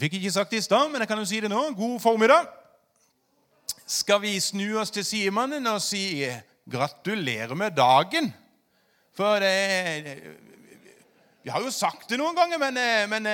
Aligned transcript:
Jeg 0.00 0.06
fikk 0.06 0.14
ikke 0.16 0.30
sagt 0.32 0.54
det 0.54 0.62
i 0.62 0.64
stad, 0.64 0.86
men 0.88 1.02
jeg 1.02 1.08
kan 1.10 1.18
jo 1.20 1.26
si 1.28 1.38
det 1.44 1.50
nå. 1.52 1.60
God 1.76 1.98
formiddag. 2.00 2.46
Skal 3.84 4.22
vi 4.22 4.30
snu 4.40 4.78
oss 4.80 4.88
til 4.94 5.04
sidemannen 5.04 5.66
og 5.68 5.82
si 5.84 6.24
gratulerer 6.72 7.52
med 7.52 7.74
dagen? 7.76 8.30
For 9.12 9.44
det 9.44 10.30
Vi 11.44 11.52
har 11.52 11.60
jo 11.60 11.68
sagt 11.68 12.08
det 12.08 12.16
noen 12.16 12.32
ganger, 12.32 12.56
men, 12.62 12.80
men 13.12 13.28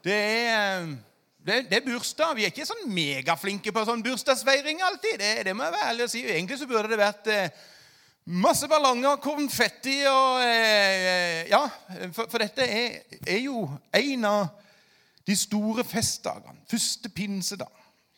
det 0.00 0.16
er 0.16 0.88
det, 1.44 1.58
det, 1.68 1.76
er 1.76 1.84
bursdag. 1.84 2.32
Vi 2.38 2.46
er 2.48 2.54
ikke 2.54 2.64
sånn 2.64 2.88
megaflinke 2.96 3.76
på 3.76 3.84
sånn 3.84 4.06
bursdagsfeiring 4.06 4.80
alltid. 4.80 5.20
Det, 5.20 5.30
det, 5.44 5.54
må 5.56 5.68
jeg 5.68 5.76
være 5.76 5.90
ærlig 5.92 6.08
å 6.08 6.14
si. 6.14 6.24
Egentlig 6.24 6.60
så 6.62 6.70
burde 6.72 6.88
det 6.94 7.02
vært 7.02 7.30
eh, 7.36 7.60
masse 8.32 8.64
ballonger, 8.68 9.20
konfetti 9.20 9.98
og 10.08 10.40
eh, 10.40 11.44
Ja, 11.52 11.66
for, 12.16 12.32
for 12.32 12.40
dette 12.40 12.64
er, 12.64 13.00
er, 13.26 13.44
jo 13.44 13.68
en 14.00 14.28
av 14.32 14.68
de 15.26 15.36
store 15.36 15.84
festdagene. 15.84 16.58
Første 16.70 17.08
pinsedag. 17.08 17.70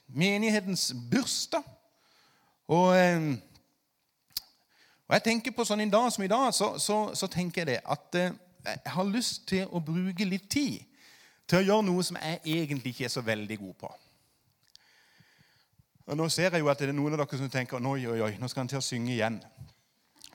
Menighetens 0.09 0.93
bursdag. 1.11 1.63
Og, 2.69 2.97
eh, 2.97 3.33
og, 5.09 5.15
jeg 5.17 5.23
tenker 5.23 5.53
på 5.53 5.65
sånn 5.65 5.83
en 5.85 5.93
dag 5.93 6.13
som 6.13 6.25
i 6.25 6.31
dag, 6.31 6.53
så, 6.55 6.79
så, 6.79 7.15
så 7.15 7.27
tenker 7.27 7.63
jeg 7.63 7.75
det 7.75 7.81
at 7.85 8.19
eh, 8.21 8.39
jeg 8.65 8.95
har 8.95 9.11
lyst 9.11 9.47
til 9.51 9.67
å 9.71 9.83
bruke 9.83 10.25
litt 10.25 10.49
tid 10.51 10.81
til 11.49 11.59
å 11.59 11.67
gjøre 11.67 11.87
noe 11.89 12.05
som 12.07 12.17
jeg 12.23 12.41
egentlig 12.45 12.95
ikke 12.95 13.09
er 13.09 13.13
så 13.13 13.25
veldig 13.27 13.59
god 13.59 13.75
på. 13.83 13.93
Og 16.07 16.17
Nå 16.19 16.29
ser 16.29 16.55
jeg 16.55 16.63
jo 16.63 16.71
at 16.71 16.81
det 16.81 16.89
er 16.91 16.97
noen 16.97 17.15
av 17.15 17.23
dere 17.23 17.39
som 17.39 17.51
tenker 17.51 17.83
oi, 17.83 18.07
oi, 18.07 18.21
oi, 18.25 18.33
nå 18.41 18.49
skal 18.51 18.65
han 18.65 18.71
til 18.73 18.81
å 18.81 18.85
synge 18.85 19.13
igjen. 19.15 19.39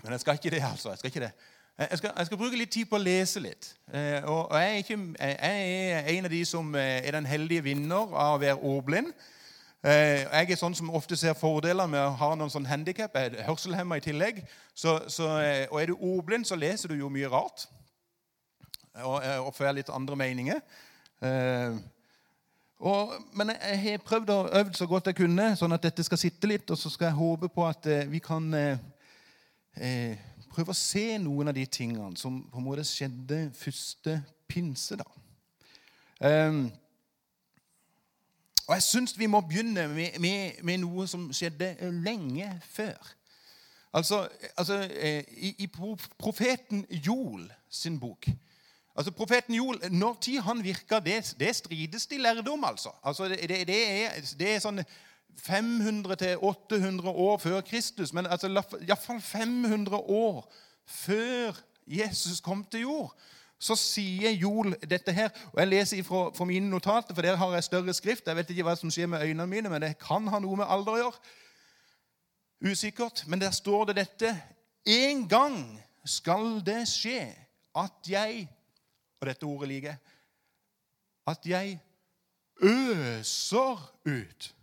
Men 0.04 0.14
jeg 0.16 0.24
skal 0.24 0.40
ikke 0.40 0.54
det, 0.54 0.62
altså. 0.64 0.92
Jeg 0.94 1.02
skal, 1.02 1.12
ikke 1.12 1.26
det. 1.26 1.32
Jeg 1.78 1.98
skal, 1.98 2.12
jeg 2.18 2.26
skal 2.26 2.38
bruke 2.38 2.58
litt 2.58 2.72
tid 2.74 2.88
på 2.90 2.98
å 2.98 3.02
lese 3.02 3.40
litt. 3.40 3.68
Eh, 3.94 4.24
og 4.26 4.54
jeg 4.58 4.70
er, 4.70 4.78
ikke, 4.82 4.96
jeg 5.20 5.36
er, 5.46 6.08
en 6.10 6.26
av 6.26 6.32
de 6.34 6.40
som 6.50 6.72
eh, 6.76 7.04
er 7.06 7.14
den 7.14 7.28
heldige 7.30 7.68
vinner 7.68 8.16
av 8.18 8.38
å 8.38 8.40
være 8.42 8.56
ordblind. 8.66 9.12
Eh, 9.86 10.24
jeg 10.26 10.56
er 10.56 10.58
sånn 10.58 10.74
som 10.78 10.90
ofte 10.98 11.14
ser 11.20 11.38
fordeler 11.38 11.86
med 11.92 12.02
å 12.02 12.16
ha 12.18 12.32
noen 12.34 12.50
sånn 12.50 12.66
handikap. 12.66 13.14
Jeg 13.14 13.36
er 13.36 13.46
hørselhemma 13.46 14.00
i 14.00 14.06
tillegg. 14.08 14.42
Så, 14.74 14.96
så, 15.14 15.28
og 15.70 15.78
er 15.78 15.92
du 15.92 16.00
ordblind, 16.00 16.50
så 16.50 16.58
leser 16.58 16.90
du 16.90 16.98
jo 16.98 17.12
mye 17.14 17.30
rart. 17.30 17.68
Og, 19.04 19.22
og 19.46 19.54
får 19.54 19.78
litt 19.78 19.94
andre 19.94 20.18
meninger. 20.18 20.66
Eh, 21.22 21.78
og, 22.80 23.14
men 23.34 23.54
jeg 23.54 23.78
har 23.82 24.02
prøvd 24.06 24.34
å 24.34 24.40
øve 24.60 24.74
så 24.78 24.86
godt 24.90 25.10
jeg 25.10 25.18
kunne, 25.18 25.52
sånn 25.58 25.74
at 25.74 25.86
dette 25.86 26.06
skal 26.06 26.20
sitte 26.22 26.50
litt. 26.50 26.70
Og 26.70 26.78
så 26.78 26.92
skal 26.94 27.10
jeg 27.10 27.20
håpe 27.22 27.50
på 27.54 27.66
at 27.66 27.86
eh, 27.90 28.10
vi 28.10 28.22
kan 28.22 28.50
eh, 28.54 28.82
eh, 29.78 30.26
prøve 30.58 30.74
å 30.74 30.78
se 30.78 31.06
noen 31.22 31.52
av 31.52 31.56
de 31.58 31.68
tingene 31.70 32.18
som 32.18 32.40
på 32.50 32.58
en 32.58 32.66
måte 32.66 32.86
skjedde 32.88 33.44
første 33.58 34.18
pinse. 34.50 34.98
da. 34.98 35.06
Um, 36.18 36.64
og 38.68 38.74
jeg 38.74 38.84
syns 38.84 39.14
vi 39.20 39.30
må 39.30 39.44
begynne 39.46 39.86
med, 39.92 40.18
med, 40.20 40.64
med, 40.66 40.82
noe 40.82 41.06
som 41.08 41.30
skjedde 41.32 41.76
lenge 42.04 42.50
før. 42.68 43.14
Altså, 43.94 44.26
altså 44.58 44.82
i, 44.84 45.54
i 45.64 45.68
profeten 46.20 46.84
Joel 46.92 47.48
sin 47.72 47.96
bok 48.00 48.28
Altså 48.98 49.12
Profeten 49.12 49.56
Joel, 49.56 49.80
Når 49.94 50.18
tid 50.22 50.42
han 50.42 50.64
virka, 50.64 51.00
det, 51.00 51.36
det 51.40 51.56
strides 51.56 52.08
de 52.08 52.18
lærde 52.18 52.52
om. 52.52 52.64
altså. 52.64 52.90
altså 53.04 53.28
det, 53.30 53.40
det, 53.50 53.68
det, 53.68 53.78
er, 54.04 54.10
det 54.40 54.56
er 54.56 54.60
sånn 54.60 54.82
500-800 55.42 57.08
år 57.08 57.38
før 57.38 57.62
Kristus, 57.62 58.14
men 58.14 58.26
altså, 58.26 58.50
iallfall 58.82 59.22
500 59.22 59.98
år 59.98 60.54
før 60.86 61.60
Jesus 61.88 62.40
kom 62.42 62.64
til 62.72 62.82
jord, 62.82 63.14
så 63.60 63.76
sier 63.80 64.36
Joel 64.38 64.76
dette 64.90 65.12
her. 65.12 65.30
og 65.54 65.60
Jeg 65.60 65.68
leser 65.68 66.04
fra, 66.04 66.28
fra 66.36 66.46
mine 66.46 66.70
notater, 66.70 67.14
for 67.14 67.22
der 67.22 67.36
har 67.36 67.54
jeg 67.54 67.64
større 67.64 67.94
skrift. 67.94 68.28
Jeg 68.28 68.36
vet 68.36 68.50
ikke 68.54 68.66
hva 68.68 68.76
som 68.78 68.92
skjer 68.94 69.10
med 69.10 69.24
øynene 69.24 69.48
mine, 69.48 69.70
men 69.70 69.82
det 69.82 69.96
kan 70.02 70.28
ha 70.30 70.40
noe 70.40 70.60
med 70.60 70.70
alder 70.70 70.94
å 70.94 71.00
gjøre. 71.02 71.32
Usikkert. 72.70 73.24
Men 73.28 73.42
der 73.42 73.52
står 73.52 73.90
det 73.90 73.96
dette. 73.96 74.36
En 74.86 75.26
gang 75.30 75.58
skal 76.06 76.60
det 76.66 76.84
skje 76.90 77.32
at 77.78 78.10
jeg 78.10 78.46
og 79.18 79.28
dette 79.28 79.46
ordet 79.50 79.70
liker 79.72 79.98
at 81.28 81.46
jeg 81.46 81.80
øser 82.64 83.82
ut. 84.06 84.54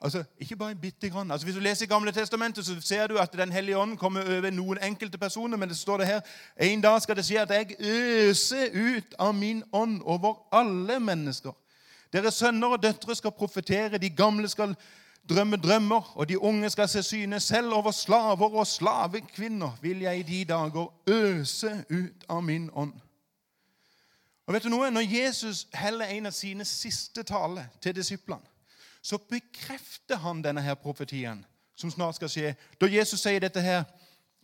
Altså, 0.00 0.24
Ikke 0.38 0.56
bare 0.56 0.70
en 0.70 0.78
bitte 0.78 1.10
grann. 1.10 1.30
Altså, 1.30 1.46
Hvis 1.46 1.54
du 1.54 1.60
leser 1.60 1.86
Gamle 1.86 2.12
Testamentet, 2.12 2.66
så 2.66 2.80
ser 2.80 3.06
du 3.06 3.16
at 3.16 3.32
Den 3.32 3.52
hellige 3.52 3.78
ånd 3.78 3.98
kommer 3.98 4.38
over 4.38 4.50
noen 4.50 4.78
enkelte 4.82 5.18
personer. 5.18 5.56
Men 5.56 5.68
det 5.68 5.76
står 5.76 5.96
det 5.96 6.06
her 6.06 6.20
en 6.60 6.80
dag 6.80 7.02
skal 7.02 7.16
det 7.16 7.24
skje 7.24 7.40
at 7.40 7.50
jeg 7.50 7.76
øser 7.80 8.66
ut 8.74 9.14
av 9.18 9.34
min 9.34 9.64
ånd 9.72 10.02
over 10.04 10.34
alle 10.52 11.00
mennesker. 11.00 11.52
Deres 12.12 12.34
sønner 12.34 12.68
og 12.68 12.82
døtre 12.82 13.16
skal 13.16 13.30
profetere, 13.30 13.98
de 13.98 14.10
gamle 14.10 14.48
skal 14.48 14.76
drømme 15.28 15.56
drømmer, 15.56 16.12
og 16.16 16.28
de 16.28 16.42
unge 16.42 16.70
skal 16.70 16.88
se 16.88 17.02
syne. 17.02 17.40
Selv 17.40 17.72
over 17.72 17.90
slaver 17.90 18.54
og 18.54 18.66
slavekvinner 18.66 19.78
vil 19.82 20.00
jeg 20.00 20.18
i 20.18 20.22
de 20.22 20.44
dager 20.44 20.92
øse 21.06 21.84
ut 21.90 22.24
av 22.28 22.42
min 22.42 22.70
ånd. 22.72 22.92
Og 24.46 24.54
vet 24.54 24.62
du 24.62 24.68
noe? 24.68 24.90
Når 24.90 25.00
Jesus 25.00 25.66
heller 25.74 26.06
en 26.06 26.26
av 26.26 26.32
sine 26.32 26.64
siste 26.64 27.22
taler 27.22 27.64
til 27.82 27.96
disiplene, 27.96 28.42
så 29.06 29.18
bekrefter 29.30 30.18
han 30.18 30.42
denne 30.42 30.62
her 30.64 30.74
profetien 30.74 31.44
som 31.78 31.92
snart 31.92 32.16
skal 32.18 32.30
skje. 32.32 32.54
Da 32.80 32.88
Jesus 32.90 33.22
sier 33.22 33.38
dette 33.42 33.62
her 33.62 33.84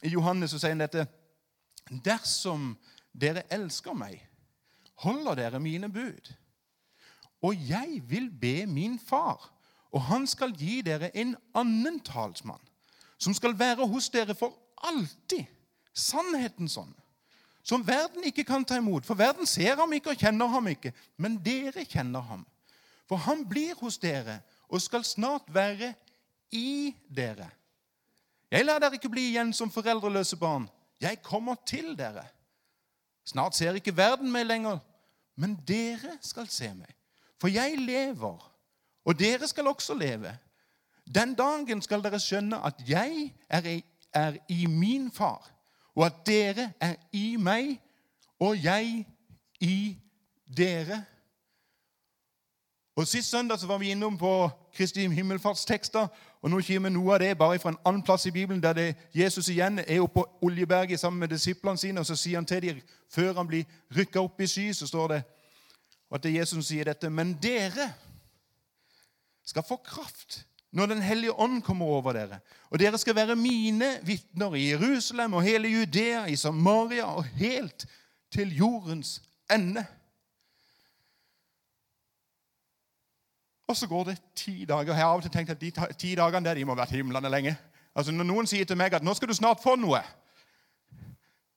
i 0.05 0.13
Johannes, 0.13 0.53
så 0.53 0.61
sier 0.63 0.77
han 0.77 0.85
dette 0.85 1.09
Dersom 2.05 2.77
dere 3.11 3.43
elsker 3.51 3.97
meg, 3.99 4.21
holder 5.03 5.41
dere 5.41 5.61
mine 5.61 5.91
bud. 5.91 6.31
Og 7.43 7.59
jeg 7.69 7.99
vil 8.07 8.29
be 8.31 8.69
min 8.71 9.01
far, 9.03 9.49
og 9.91 10.07
han 10.07 10.29
skal 10.31 10.55
gi 10.55 10.79
dere 10.87 11.11
en 11.19 11.35
annen 11.59 11.99
talsmann, 12.07 12.63
som 13.19 13.35
skal 13.35 13.59
være 13.59 13.89
hos 13.91 14.09
dere 14.15 14.37
for 14.39 14.55
alltid. 14.87 15.49
Sannheten 15.93 16.71
sånn. 16.71 16.95
Som 17.67 17.83
verden 17.87 18.25
ikke 18.27 18.47
kan 18.47 18.65
ta 18.65 18.79
imot. 18.79 19.05
For 19.07 19.19
verden 19.19 19.47
ser 19.47 19.77
ham 19.79 19.93
ikke 19.93 20.15
og 20.15 20.23
kjenner 20.23 20.49
ham 20.51 20.71
ikke. 20.71 20.95
Men 21.21 21.37
dere 21.45 21.85
kjenner 21.85 22.25
ham. 22.31 22.47
For 23.11 23.21
han 23.27 23.45
blir 23.45 23.77
hos 23.83 23.99
dere 24.03 24.41
og 24.73 24.81
skal 24.81 25.05
snart 25.05 25.49
være 25.53 25.93
i 26.53 26.95
dere. 27.17 27.51
Jeg 28.53 28.65
lar 28.65 28.81
dere 28.81 28.97
ikke 28.97 29.11
bli 29.13 29.29
igjen 29.31 29.53
som 29.57 29.71
foreldreløse 29.73 30.37
barn. 30.41 30.67
Jeg 31.01 31.23
kommer 31.23 31.57
til 31.67 31.95
dere. 31.99 32.25
Snart 33.25 33.57
ser 33.57 33.77
ikke 33.79 33.97
verden 33.97 34.33
meg 34.33 34.47
lenger, 34.49 34.81
men 35.37 35.55
dere 35.69 36.17
skal 36.25 36.49
se 36.51 36.73
meg. 36.75 36.91
For 37.41 37.53
jeg 37.53 37.79
lever, 37.79 38.43
og 39.05 39.19
dere 39.19 39.49
skal 39.49 39.69
også 39.71 39.95
leve. 39.95 40.33
Den 41.15 41.35
dagen 41.35 41.83
skal 41.83 42.03
dere 42.05 42.21
skjønne 42.23 42.61
at 42.65 42.83
jeg 42.89 43.33
er 43.49 43.69
i, 43.69 43.79
er 44.15 44.37
i 44.49 44.67
min 44.67 45.11
far, 45.11 45.49
og 45.95 46.07
at 46.07 46.21
dere 46.27 46.73
er 46.81 46.97
i 47.13 47.37
meg, 47.37 47.77
og 48.41 48.65
jeg 48.65 49.07
i 49.61 49.77
dere. 50.47 51.05
Og 52.97 53.07
Sist 53.07 53.31
søndag 53.31 53.59
så 53.59 53.67
var 53.67 53.79
vi 53.79 53.91
innom 53.91 54.19
på 54.19 54.51
Kristi 54.75 55.09
himmelfartstekster. 55.09 56.07
og 56.43 56.51
Nå 56.51 56.61
kommer 56.61 56.89
noe 56.89 57.15
av 57.15 57.21
det 57.21 57.39
bare 57.39 57.59
fra 57.59 57.71
en 57.73 57.79
annen 57.85 58.03
plass 58.03 58.27
i 58.27 58.31
Bibelen, 58.31 58.63
der 58.63 58.73
det, 58.73 58.97
Jesus 59.15 59.49
igjen 59.49 59.79
er 59.79 60.01
oppe 60.01 60.21
på 60.21 60.27
Oljeberget 60.43 61.01
sammen 61.01 61.21
med 61.21 61.29
disiplene 61.29 61.79
sine. 61.79 62.01
og 62.01 62.07
Så 62.07 62.17
sier 62.17 62.37
han 62.37 62.47
til 62.47 62.63
dem, 62.63 62.81
før 63.09 63.33
han 63.35 63.49
blir 63.49 63.65
rykka 63.97 64.21
opp 64.21 64.41
i 64.41 64.47
sky, 64.47 64.73
så 64.73 64.87
står 64.87 65.09
det 65.09 65.23
at 66.13 66.23
det 66.23 66.31
er 66.31 66.39
Jesus 66.39 66.53
som 66.53 66.63
sier 66.63 66.85
dette. 66.85 67.11
Men 67.11 67.33
dere 67.43 67.95
skal 69.45 69.65
få 69.69 69.77
kraft 69.77 70.45
når 70.73 70.87
Den 70.87 71.03
hellige 71.03 71.33
ånd 71.33 71.63
kommer 71.63 71.87
over 71.87 72.13
dere. 72.13 72.39
Og 72.71 72.79
dere 72.81 72.99
skal 72.99 73.17
være 73.17 73.37
mine 73.37 73.99
vitner 74.03 74.55
i 74.55 74.71
Jerusalem 74.71 75.35
og 75.35 75.43
hele 75.43 75.69
Judea, 75.69 76.25
i 76.27 76.37
Samaria 76.37 77.05
og 77.05 77.25
helt 77.25 77.87
til 78.33 78.57
jordens 78.57 79.23
ende. 79.53 79.85
Og 83.69 83.77
så 83.77 83.87
går 83.87 84.05
det 84.05 84.17
ti 84.37 84.65
dager. 84.69 84.93
Jeg 84.93 84.97
har 84.97 85.13
av 85.13 85.21
og 85.21 85.23
til 85.23 85.31
tenkt 85.31 85.51
at 85.51 85.61
de 85.61 85.71
ti 85.99 86.15
dagene 86.15 86.45
der, 86.45 86.55
de 86.55 86.65
må 86.65 86.75
ha 86.75 86.83
vært 86.83 86.97
himlende 86.97 87.31
lenge. 87.31 87.57
Altså 87.95 88.13
Når 88.13 88.25
noen 88.25 88.47
sier 88.47 88.65
til 88.65 88.77
meg 88.77 88.95
at 88.95 89.03
'nå 89.03 89.15
skal 89.15 89.29
du 89.29 89.35
snart 89.35 89.63
få 89.63 89.77
noe', 89.77 90.03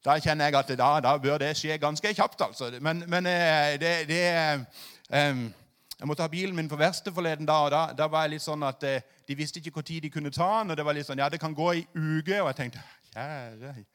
da 0.06 0.20
kjenner 0.20 0.46
jeg 0.46 0.56
at 0.56 0.78
da, 0.78 1.00
da 1.00 1.18
bør 1.18 1.38
det 1.38 1.58
skje 1.58 1.78
ganske 1.78 2.14
kjapt. 2.14 2.42
altså. 2.42 2.78
Men, 2.82 3.04
men 3.08 3.26
eh, 3.26 3.80
det, 3.82 4.08
det 4.08 4.66
um, 5.10 5.54
jeg 6.00 6.08
måtte 6.08 6.22
ha 6.22 6.28
bilen 6.28 6.56
min 6.56 6.70
på 6.70 6.76
verksted 6.76 7.14
forleden 7.16 7.48
da, 7.48 7.54
og 7.54 7.72
da, 7.72 7.82
da, 7.98 8.08
var 8.12 8.26
jeg 8.26 8.36
litt 8.36 8.44
sånn 8.44 8.64
at 8.68 8.84
eh, 8.84 9.02
de 9.28 9.36
visste 9.36 9.60
ikke 9.60 9.72
når 9.76 10.02
de 10.02 10.10
kunne 10.10 10.32
ta 10.32 10.50
den. 10.60 10.72
og 10.72 10.78
det 10.78 10.86
var 10.86 10.94
litt 10.94 11.08
sånn, 11.08 11.22
ja, 11.24 11.30
det 11.30 11.40
kan 11.40 11.56
gå 11.56 11.72
i 11.74 11.86
uke, 11.96 12.42
Og 12.42 12.48
jeg 12.52 12.56
tenkte 12.56 12.84
kjære 13.14 13.86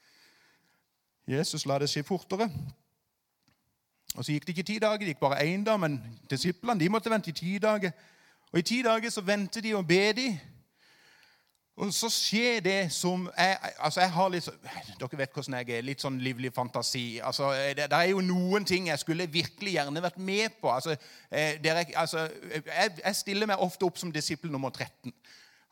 Jesus, 1.28 1.66
la 1.66 1.78
det 1.78 1.90
skje 1.90 2.02
fortere. 2.02 2.48
Og 4.20 4.25
Så 4.25 4.32
gikk 4.32 4.46
det 4.46 4.52
ikke 4.52 4.62
ti 4.69 4.75
dager, 4.78 4.99
det 5.00 5.06
gikk 5.14 5.20
bare 5.20 5.40
én 5.49 5.62
dag, 5.64 5.78
men 5.81 5.94
disiplene 6.31 6.81
de 6.81 6.88
måtte 6.93 7.11
vente 7.11 7.31
i 7.31 7.32
ti 7.32 7.58
dager. 7.58 7.90
Og 8.52 8.58
I 8.58 8.62
ti 8.62 8.82
dager 8.84 9.11
så 9.11 9.22
ventet 9.25 9.64
de 9.64 9.75
og 9.75 9.87
be 9.88 10.12
de. 10.12 10.26
Og 11.76 11.94
så 11.96 12.11
skjer 12.12 12.61
det 12.61 12.93
som 12.93 13.31
jeg, 13.38 13.56
altså 13.78 14.00
jeg 14.00 14.12
har 14.12 14.28
litt, 14.28 14.50
Dere 15.00 15.19
vet 15.22 15.32
hvordan 15.32 15.56
jeg 15.56 15.70
er. 15.78 15.87
Litt 15.88 16.05
sånn 16.05 16.19
livlig 16.20 16.52
fantasi. 16.52 17.05
Altså, 17.25 17.49
det, 17.55 17.87
det, 17.88 17.96
er 17.96 18.11
jo 18.11 18.20
noen 18.20 18.69
ting 18.69 18.90
jeg 18.90 19.00
skulle 19.00 19.31
virkelig 19.32 19.72
gjerne 19.78 20.02
vært 20.05 20.20
med 20.20 20.61
på. 20.61 20.69
Altså, 20.69 20.99
dere, 21.64 21.87
altså, 21.96 22.28
jeg, 22.52 22.93
jeg, 23.00 23.17
stiller 23.17 23.49
meg 23.49 23.64
ofte 23.64 23.88
opp 23.88 23.96
som 23.96 24.12
disippel 24.12 24.52
nummer 24.52 24.69
13. 24.69 25.17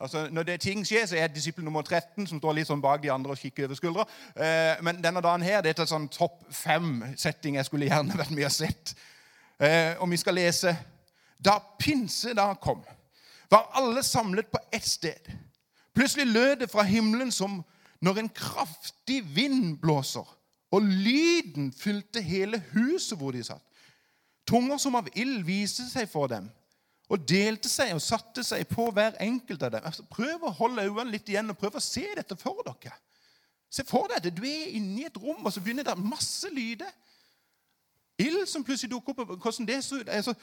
Altså, 0.01 0.29
når 0.31 0.43
det 0.43 0.61
ting 0.61 0.87
skjer, 0.87 1.07
så 1.07 1.17
er 1.19 1.27
disippel 1.27 1.65
nummer 1.65 1.83
13 1.83 2.27
som 2.31 2.39
står 2.39 2.55
litt 2.55 2.69
sånn 2.69 2.83
bak 2.83 3.03
de 3.03 3.11
andre 3.11 3.35
og 3.35 3.41
kikker 3.41 3.67
over 3.67 3.79
skuldra. 3.79 4.05
Eh, 4.39 4.79
men 4.87 5.01
denne 5.03 5.23
dagen 5.25 5.43
her, 5.43 5.59
det 5.63 5.73
er 5.73 5.83
et 5.83 5.91
sånn 5.91 6.07
topp 6.15 6.45
fem-setting 6.55 7.59
jeg 7.59 7.67
skulle 7.67 7.89
gjerne 7.91 8.19
vært 8.21 8.31
med 8.31 8.47
og 8.47 8.55
sett. 8.55 8.95
Eh, 9.59 9.99
og 9.99 10.07
vi 10.13 10.21
skal 10.21 10.39
lese 10.39 10.77
Da 11.39 11.59
pinse 11.79 12.33
da 12.35 12.53
kom, 12.59 12.81
var 13.51 13.69
alle 13.79 14.03
samlet 14.03 14.49
på 14.51 14.59
ett 14.75 14.87
sted. 14.87 15.29
Plutselig 15.95 16.27
lød 16.27 16.57
det 16.63 16.71
fra 16.71 16.83
himmelen 16.83 17.31
som 17.31 17.61
når 18.03 18.19
en 18.19 18.31
kraftig 18.35 19.21
vind 19.35 19.79
blåser, 19.79 20.27
og 20.71 20.83
lyden 20.83 21.73
fylte 21.73 22.21
hele 22.23 22.59
huset 22.73 23.19
hvor 23.19 23.33
de 23.33 23.43
satt. 23.47 23.63
Tunger 24.47 24.79
som 24.83 24.99
av 24.99 25.07
ild 25.15 25.47
viste 25.47 25.87
seg 25.91 26.11
for 26.11 26.27
dem 26.31 26.51
og 27.09 27.25
delte 27.29 27.71
seg 27.73 27.95
og 27.97 28.03
satte 28.05 28.45
seg 28.45 28.67
på 28.69 28.91
hver 28.93 29.17
enkelt 29.25 29.63
av 29.65 29.73
dem. 29.73 29.85
Altså, 29.89 30.05
prøv 30.11 30.45
å 30.45 30.55
holde 30.59 30.85
øynene 30.85 31.15
litt 31.15 31.29
igjen 31.29 31.51
og 31.51 31.59
prøv 31.61 31.79
å 31.79 31.85
se 31.85 32.05
dette 32.19 32.37
for 32.37 32.61
dere. 32.67 32.97
Se 33.73 33.85
for 33.85 34.09
deg 34.09 34.21
at 34.21 34.37
du 34.37 34.45
er 34.49 34.75
inne 34.77 35.03
i 35.03 35.07
et 35.09 35.17
rom, 35.21 35.41
og 35.45 35.53
så 35.53 35.61
begynner 35.65 35.87
det 35.89 35.97
masse 36.01 36.49
lyder. 36.53 36.91
Ild 38.21 38.49
som 38.51 38.65
plutselig 38.65 38.93
dukker 38.93 39.15
opp. 39.15 39.37
Hvordan 39.41 39.69
det 39.69 39.83
så 39.85 40.01
ut 40.01 40.09
altså, 40.09 40.35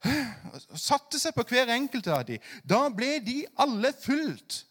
Satte 0.88 1.18
seg 1.20 1.34
på 1.36 1.44
hver 1.50 1.72
enkelt 1.74 2.08
av 2.08 2.24
dem. 2.28 2.40
Da 2.64 2.86
ble 2.92 3.18
de 3.24 3.42
alle 3.60 3.92
fulgt 3.96 4.64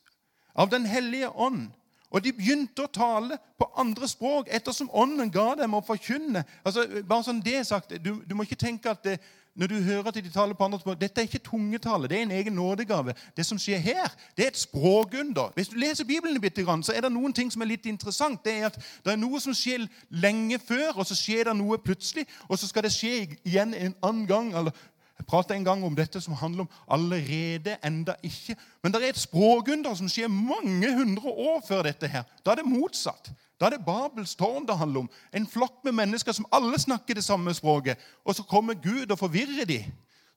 av 0.59 0.69
Den 0.71 0.85
hellige 0.89 1.29
ånd. 1.29 1.67
Og 2.09 2.23
de 2.25 2.31
begynte 2.33 2.87
å 2.87 2.89
tale 2.89 3.37
på 3.59 3.67
andre 3.77 4.07
språk 4.09 4.47
ettersom 4.49 4.89
ånden 4.97 5.29
ga 5.29 5.51
dem 5.59 5.75
å 5.77 5.83
forkynne. 5.85 6.41
Altså, 6.65 6.87
bare 7.05 7.27
sånn 7.27 7.43
det 7.45 7.61
sagt, 7.69 7.93
du, 8.01 8.15
du 8.25 8.33
må 8.33 8.47
ikke 8.47 8.57
tenke 8.57 8.89
at 8.89 9.03
det, 9.05 9.19
når 9.59 9.67
du 9.67 9.75
hører 9.83 10.07
at 10.07 10.15
de 10.15 10.29
taler 10.31 10.55
på 10.55 10.63
andre 10.63 10.79
språk 10.79 11.01
Dette 11.01 11.19
er 11.19 11.27
ikke 11.27 11.41
tungetale, 11.43 12.07
det 12.07 12.17
er 12.17 12.21
en 12.21 12.31
egen 12.31 12.53
nådegave. 12.55 13.13
Det 13.37 13.45
som 13.45 13.59
skjer 13.59 13.77
her, 13.77 14.07
det 14.37 14.45
er 14.45 14.53
et 14.53 14.57
språkunder. 14.57 15.51
Hvis 15.55 15.67
du 15.67 15.75
leser 15.75 16.07
Bibelen 16.07 16.39
litt, 16.39 16.61
så 16.85 16.93
er 16.95 17.03
det 17.03 17.11
noen 17.11 17.33
ting 17.35 17.51
som 17.51 17.61
er 17.61 17.73
litt 17.73 17.85
interessant. 17.85 18.39
Det 18.45 18.53
er 18.53 18.69
at 18.69 18.77
det 19.03 19.11
er 19.11 19.19
noe 19.19 19.41
som 19.43 19.53
skjer 19.53 19.83
lenge 20.09 20.59
før, 20.63 21.01
og 21.01 21.09
så 21.09 21.17
skjer 21.17 21.49
det 21.49 21.57
noe 21.59 21.77
plutselig. 21.77 22.23
Og 22.47 22.59
så 22.59 22.71
skal 22.71 22.87
det 22.87 22.93
skje 22.95 23.35
igjen 23.43 23.75
en 23.75 23.95
annen 24.01 24.25
gang. 24.27 24.53
eller 24.55 24.71
jeg 25.19 25.27
pratet 25.27 25.57
en 25.57 25.67
gang 25.67 25.83
om 25.83 25.95
dette 25.95 26.21
som 26.21 26.33
handler 26.33 26.61
om 26.61 26.69
'allerede, 26.87 27.77
enda 27.83 28.15
ikke'. 28.23 28.55
Men 28.83 28.93
det 28.93 29.03
er 29.03 29.09
et 29.09 29.17
språkunder 29.17 29.93
som 29.93 30.07
skjer 30.07 30.27
mange 30.27 30.95
hundre 30.95 31.29
år 31.29 31.63
før 31.67 31.83
dette. 31.83 32.07
her. 32.07 32.23
Da 32.45 32.51
er 32.51 32.55
det 32.55 32.65
motsatt. 32.65 33.31
Da 33.59 33.65
er 33.65 33.75
det 33.75 33.85
Babels 33.85 34.35
tårn 34.35 34.67
det 34.67 34.77
handler 34.77 34.99
om. 34.99 35.09
En 35.35 35.47
flokk 35.47 35.83
med 35.83 35.91
mennesker 35.91 36.31
som 36.31 36.47
alle 36.51 36.79
snakker 36.79 37.13
det 37.13 37.23
samme 37.23 37.53
språket. 37.53 37.97
Og 38.25 38.35
så 38.35 38.43
kommer 38.43 38.73
Gud 38.73 39.11
og 39.11 39.19
forvirrer 39.19 39.67
dem, 39.67 39.89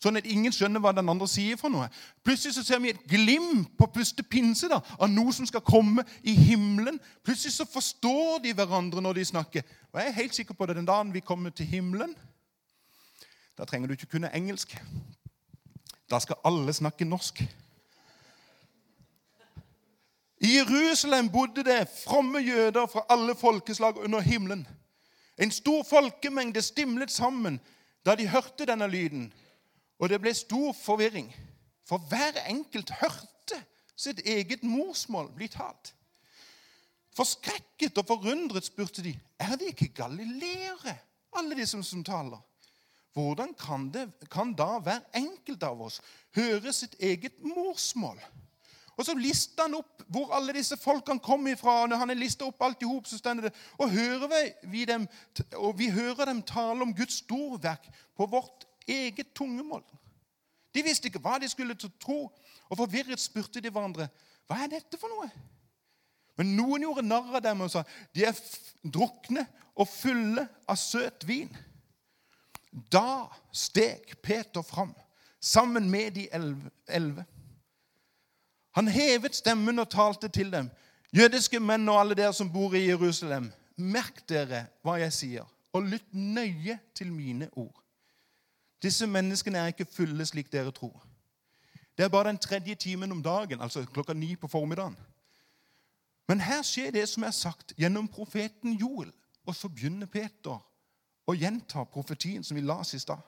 sånn 0.03 0.19
at 0.19 0.27
ingen 0.27 0.51
skjønner 0.53 0.83
hva 0.83 0.91
den 0.97 1.09
andre 1.09 1.29
sier. 1.31 1.57
for 1.57 1.71
noe. 1.71 1.87
Plutselig 2.25 2.55
så 2.55 2.65
ser 2.67 2.81
vi 2.83 2.91
et 2.91 3.05
glimt 3.07 3.71
på 3.79 3.87
puste 3.95 4.23
pinse 4.23 4.69
da, 4.69 4.81
av 4.99 5.11
noe 5.11 5.33
som 5.33 5.47
skal 5.47 5.61
komme 5.61 6.03
i 6.23 6.35
himmelen. 6.35 6.99
Plutselig 7.23 7.55
så 7.55 7.65
forstår 7.65 8.43
de 8.43 8.55
hverandre 8.55 9.01
når 9.01 9.15
de 9.15 9.25
snakker. 9.25 9.63
Og 9.93 10.01
jeg 10.01 10.09
er 10.09 10.19
helt 10.19 10.35
sikker 10.35 10.55
på 10.55 10.67
det 10.67 10.77
den 10.77 10.87
dagen 10.87 11.15
vi 11.15 11.21
kommer 11.21 11.51
til 11.51 11.67
himmelen. 11.67 12.17
Da 13.59 13.65
trenger 13.65 13.87
du 13.87 13.93
ikke 13.95 14.17
kunne 14.17 14.35
engelsk. 14.35 14.75
Da 16.11 16.19
skal 16.19 16.43
alle 16.45 16.73
snakke 16.73 17.05
norsk. 17.05 17.45
I 20.43 20.57
Jerusalem 20.57 21.31
bodde 21.31 21.63
det 21.65 21.89
fromme 22.05 22.39
jøder 22.39 22.87
fra 22.87 23.05
alle 23.09 23.35
folkeslag 23.35 23.97
under 23.97 24.21
himmelen. 24.21 24.67
En 25.39 25.51
stor 25.51 25.83
folkemengde 25.83 26.63
stimlet 26.63 27.11
sammen 27.11 27.61
da 28.07 28.15
de 28.19 28.29
hørte 28.29 28.67
denne 28.67 28.89
lyden, 28.91 29.33
og 29.99 30.09
det 30.11 30.19
ble 30.21 30.35
stor 30.35 30.73
forvirring. 30.73 31.31
For 31.87 32.03
hver 32.11 32.43
enkelt 32.51 32.91
hørte 32.91 33.61
sitt 33.97 34.25
eget 34.27 34.65
morsmål 34.67 35.31
bli 35.37 35.47
talt. 35.49 35.95
Forskrekket 37.15 37.99
og 37.99 38.09
forundret 38.09 38.67
spurte 38.67 39.05
de, 39.05 39.15
er 39.39 39.55
det 39.61 39.75
ikke 39.77 39.93
galileere, 39.95 40.97
alle 41.37 41.55
de 41.55 41.67
som, 41.67 41.83
som 41.83 42.03
taler? 42.05 42.41
Hvordan 43.13 43.55
kan, 43.55 43.91
det, 43.95 44.09
kan 44.33 44.55
da 44.59 44.79
hver 44.81 45.05
enkelt 45.15 45.63
av 45.63 45.83
oss 45.87 46.01
høre 46.35 46.73
sitt 46.73 46.97
eget 46.99 47.39
morsmål? 47.45 48.19
Og 48.97 49.07
så 49.07 49.15
lister 49.17 49.65
han 49.65 49.79
opp 49.79 50.03
hvor 50.13 50.35
alle 50.37 50.53
disse 50.53 50.77
folkene 50.77 51.23
kom 51.23 51.47
ifra. 51.49 51.83
og 51.83 51.89
Når 51.89 52.03
han 52.03 52.13
er 52.13 52.21
lista 52.21 52.45
opp 52.45 52.61
alt 52.63 52.83
i 52.85 52.91
så 53.09 53.19
stender 53.19 53.49
det 53.49 53.55
og, 53.79 53.91
hører 53.91 54.53
vi 54.69 54.85
dem, 54.85 55.07
og 55.57 55.79
vi 55.79 55.89
hører 55.91 56.25
dem 56.29 56.43
tale 56.43 56.83
om 56.83 56.95
Guds 56.95 57.23
storverk 57.25 57.89
på 58.17 58.27
vårt 58.27 58.67
eget 58.89 59.33
tungemål. 59.35 59.83
De 60.75 60.83
visste 60.83 61.09
ikke 61.09 61.21
hva 61.23 61.39
de 61.39 61.49
skulle 61.49 61.77
tro, 62.01 62.33
og 62.69 62.77
forvirret 62.77 63.21
spurte 63.21 63.61
de 63.61 63.71
hverandre 63.71 64.09
hva 64.49 64.65
er 64.65 64.73
dette 64.73 64.99
for 65.01 65.09
noe. 65.13 65.31
Men 66.37 66.55
noen 66.57 66.85
gjorde 66.85 67.05
narr 67.07 67.37
av 67.39 67.45
dem 67.45 67.61
og 67.65 67.71
sa 67.73 67.85
de 68.17 68.25
er 68.29 68.39
drukne 68.83 69.45
og 69.77 69.89
fulle 69.89 70.45
av 70.69 70.81
søt 70.81 71.25
vin. 71.29 71.53
Da 72.93 73.29
steg 73.53 74.15
Peter 74.25 74.65
fram 74.65 74.95
sammen 75.41 75.91
med 75.91 76.17
de 76.17 76.29
elleve. 76.33 77.25
Han 78.73 78.89
hevet 78.89 79.37
stemmen 79.37 79.79
og 79.79 79.91
talte 79.91 80.29
til 80.29 80.53
dem. 80.53 80.71
Jødiske 81.17 81.61
menn 81.61 81.89
og 81.89 82.01
alle 82.01 82.17
dere 82.17 82.33
som 82.33 82.53
bor 82.53 82.75
i 82.75 82.87
Jerusalem, 82.89 83.51
merk 83.77 84.23
dere 84.29 84.67
hva 84.83 84.97
jeg 85.01 85.13
sier, 85.13 85.49
og 85.73 85.89
lytt 85.93 86.15
nøye 86.15 86.79
til 86.95 87.13
mine 87.13 87.49
ord. 87.53 87.83
Disse 88.83 89.07
menneskene 89.07 89.59
er 89.59 89.73
ikke 89.73 89.85
fulle 89.93 90.27
slik 90.27 90.53
dere 90.53 90.73
tror. 90.73 91.05
Det 91.99 92.05
er 92.05 92.09
bare 92.09 92.29
den 92.29 92.39
tredje 92.39 92.75
timen 92.75 93.13
om 93.13 93.23
dagen, 93.23 93.61
altså 93.61 93.85
klokka 93.85 94.13
ni 94.13 94.37
på 94.37 94.49
formiddagen. 94.49 94.97
Men 96.29 96.41
her 96.41 96.63
skjer 96.63 96.91
det 96.91 97.09
som 97.09 97.23
er 97.23 97.35
sagt 97.37 97.75
gjennom 97.77 98.09
profeten 98.09 98.73
Joel. 98.81 99.13
Og 99.47 99.55
så 99.55 99.69
begynner 99.69 100.07
Peter 100.07 100.61
å 101.27 101.35
gjenta 101.35 101.85
profetien 101.85 102.45
som 102.45 102.57
vi 102.57 102.63
las 102.63 102.95
i 102.95 103.01
stad. 103.03 103.21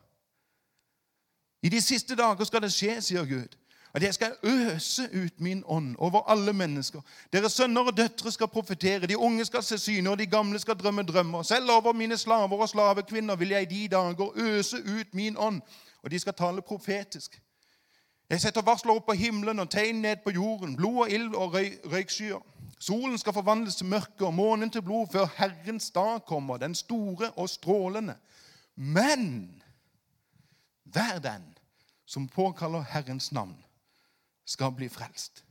I 1.62 1.68
de 1.68 1.80
siste 1.82 2.16
dager 2.16 2.44
skal 2.44 2.62
det 2.62 2.72
skje, 2.72 3.00
sier 3.02 3.26
Gud, 3.26 3.56
at 3.94 4.02
jeg 4.02 4.14
skal 4.14 4.32
øse 4.42 5.08
ut 5.24 5.40
min 5.40 5.62
ånd 5.66 5.96
over 5.98 6.30
alle 6.30 6.52
mennesker. 6.52 7.00
Deres 7.32 7.52
sønner 7.52 7.80
og 7.80 7.96
døtre 7.96 8.32
skal 8.32 8.48
profetere, 8.48 9.06
de 9.06 9.18
unge 9.18 9.44
skal 9.44 9.62
se 9.62 9.78
syner, 9.78 10.10
og 10.10 10.18
de 10.18 10.26
gamle 10.26 10.58
skal 10.58 10.74
drømme 10.74 11.02
drømmer. 11.02 11.42
Selv 11.42 11.70
over 11.70 11.92
mine 11.92 12.16
slaver 12.16 12.60
og 12.60 12.68
slavekvinner 12.68 13.36
vil 13.36 13.48
jeg 13.48 13.62
i 13.62 13.74
de 13.74 13.88
dager 13.88 14.30
øse 14.34 14.76
ut 14.76 15.14
min 15.14 15.36
ånd, 15.38 15.62
og 16.02 16.10
de 16.10 16.18
skal 16.18 16.34
tale 16.34 16.62
profetisk. 16.62 17.40
Jeg 18.30 18.40
setter 18.40 18.62
varsler 18.62 18.96
opp 18.96 19.06
på 19.06 19.12
himmelen 19.12 19.58
og 19.58 19.70
tegn 19.70 20.00
ned 20.02 20.16
på 20.24 20.30
jorden, 20.30 20.76
blod 20.76 21.04
og 21.04 21.10
ild 21.10 21.34
og 21.34 21.54
røy, 21.54 21.70
røykskyer. 21.92 22.40
Solen 22.80 23.18
skal 23.18 23.32
forvandles 23.32 23.76
til 23.76 23.86
mørke 23.86 24.26
og 24.26 24.34
månen 24.34 24.70
til 24.70 24.82
blod 24.82 25.06
før 25.12 25.28
Herrens 25.36 25.90
dag 25.90 26.24
kommer, 26.26 26.56
den 26.56 26.74
store 26.74 27.30
og 27.30 27.48
strålende. 27.48 28.16
Men 28.76 29.62
vær 30.84 31.18
den 31.18 31.54
som 32.06 32.28
påkaller 32.28 32.84
Herrens 32.90 33.32
navn, 33.32 33.63
skal 34.44 34.72
bli 34.76 34.88
frelst. 34.88 35.44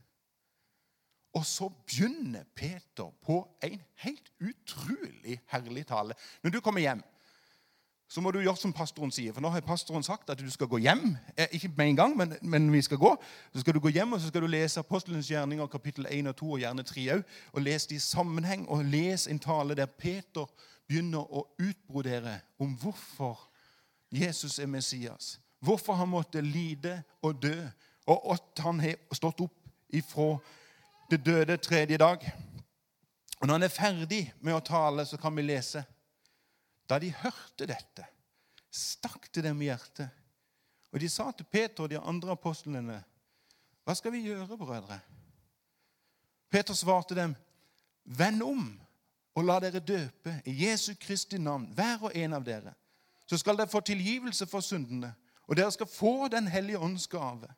Og 1.34 1.46
så 1.46 1.68
begynner 1.86 2.44
Peter 2.54 3.10
på 3.26 3.40
en 3.62 3.80
helt 4.04 4.30
utrolig 4.40 5.40
herlig 5.50 5.86
tale. 5.86 6.14
Når 6.42 6.50
du 6.50 6.60
kommer 6.60 6.80
hjem, 6.80 7.02
så 8.08 8.20
må 8.20 8.30
du 8.30 8.38
gjøre 8.38 8.60
som 8.60 8.72
pastoren 8.72 9.10
sier. 9.10 9.32
For 9.34 9.42
nå 9.42 9.50
har 9.50 9.64
pastoren 9.66 10.04
sagt 10.06 10.28
at 10.30 10.38
du 10.38 10.50
skal 10.52 10.68
gå 10.70 10.78
hjem. 10.84 11.16
Eh, 11.36 11.56
ikke 11.56 11.72
med 11.76 11.88
en 11.88 11.96
gang, 11.96 12.16
men, 12.16 12.36
men, 12.42 12.68
vi 12.72 12.82
skal 12.82 13.00
gå. 13.00 13.10
Så 13.52 13.60
skal 13.60 13.74
du 13.74 13.80
gå 13.80 13.90
hjem 13.90 14.12
og 14.12 14.20
så 14.20 14.30
skal 14.30 14.44
du 14.44 14.46
lese 14.46 14.80
Apostelens 14.80 15.30
gjerninger 15.30 15.66
kapittel 15.66 16.06
1 16.10 16.28
og 16.30 16.36
2 16.36 16.50
og 16.52 16.60
gjerne 16.62 16.84
3 16.86 17.06
òg. 17.16 17.24
Og 17.52 17.64
lese 17.66 17.88
det 17.90 17.98
i 17.98 18.04
sammenheng. 18.04 18.68
Og 18.68 18.84
les 18.84 19.26
en 19.26 19.42
tale 19.42 19.74
der 19.74 19.90
Peter 19.90 20.46
begynner 20.86 21.26
å 21.26 21.46
utbrodere 21.58 22.38
om 22.60 22.76
hvorfor 22.78 23.48
Jesus 24.12 24.58
er 24.58 24.70
Messias. 24.70 25.40
Hvorfor 25.58 25.98
han 25.98 26.12
måtte 26.12 26.44
lide 26.44 27.00
og 27.22 27.42
dø 27.42 27.56
og 28.06 28.34
at 28.34 28.64
han 28.64 28.80
har 28.80 28.98
stått 29.12 29.40
opp 29.40 29.94
ifra 29.94 30.34
det 31.10 31.22
døde 31.24 31.56
tredje 31.56 31.98
dag. 31.98 32.32
Og 33.40 33.46
Når 33.46 33.54
han 33.54 33.62
er 33.62 33.72
ferdig 33.72 34.22
med 34.40 34.54
å 34.54 34.64
tale, 34.64 35.06
så 35.06 35.16
kan 35.16 35.36
vi 35.36 35.42
lese 35.42 35.84
Da 36.88 36.98
de 37.00 37.08
hørte 37.16 37.66
dette, 37.66 38.04
stakk 38.70 39.30
det 39.32 39.44
dem 39.46 39.62
i 39.62 39.70
hjertet. 39.70 40.10
Og 40.92 41.00
de 41.00 41.08
sa 41.08 41.30
til 41.32 41.46
Peter 41.48 41.82
og 41.82 41.90
de 41.90 41.98
andre 41.98 42.30
apostlene, 42.30 43.04
'Hva 43.84 43.94
skal 43.94 44.12
vi 44.12 44.20
gjøre, 44.20 44.58
brødre?' 44.58 45.00
Peter 46.50 46.74
svarte 46.74 47.14
dem, 47.14 47.36
'Vend 48.04 48.42
om 48.42 48.80
og 49.34 49.44
la 49.44 49.60
dere 49.60 49.80
døpe 49.80 50.42
i 50.44 50.66
Jesu 50.66 50.94
Kristi 51.00 51.38
navn, 51.38 51.72
hver 51.74 52.02
og 52.02 52.12
en 52.14 52.32
av 52.32 52.44
dere.' 52.44 52.74
'Så 53.26 53.38
skal 53.38 53.56
dere 53.56 53.68
få 53.68 53.80
tilgivelse 53.80 54.46
for 54.46 54.60
syndene, 54.60 55.14
og 55.46 55.56
dere 55.56 55.72
skal 55.72 55.86
få 55.86 56.28
Den 56.28 56.48
hellige 56.48 56.78
ånds 56.78 57.06
gave.' 57.06 57.54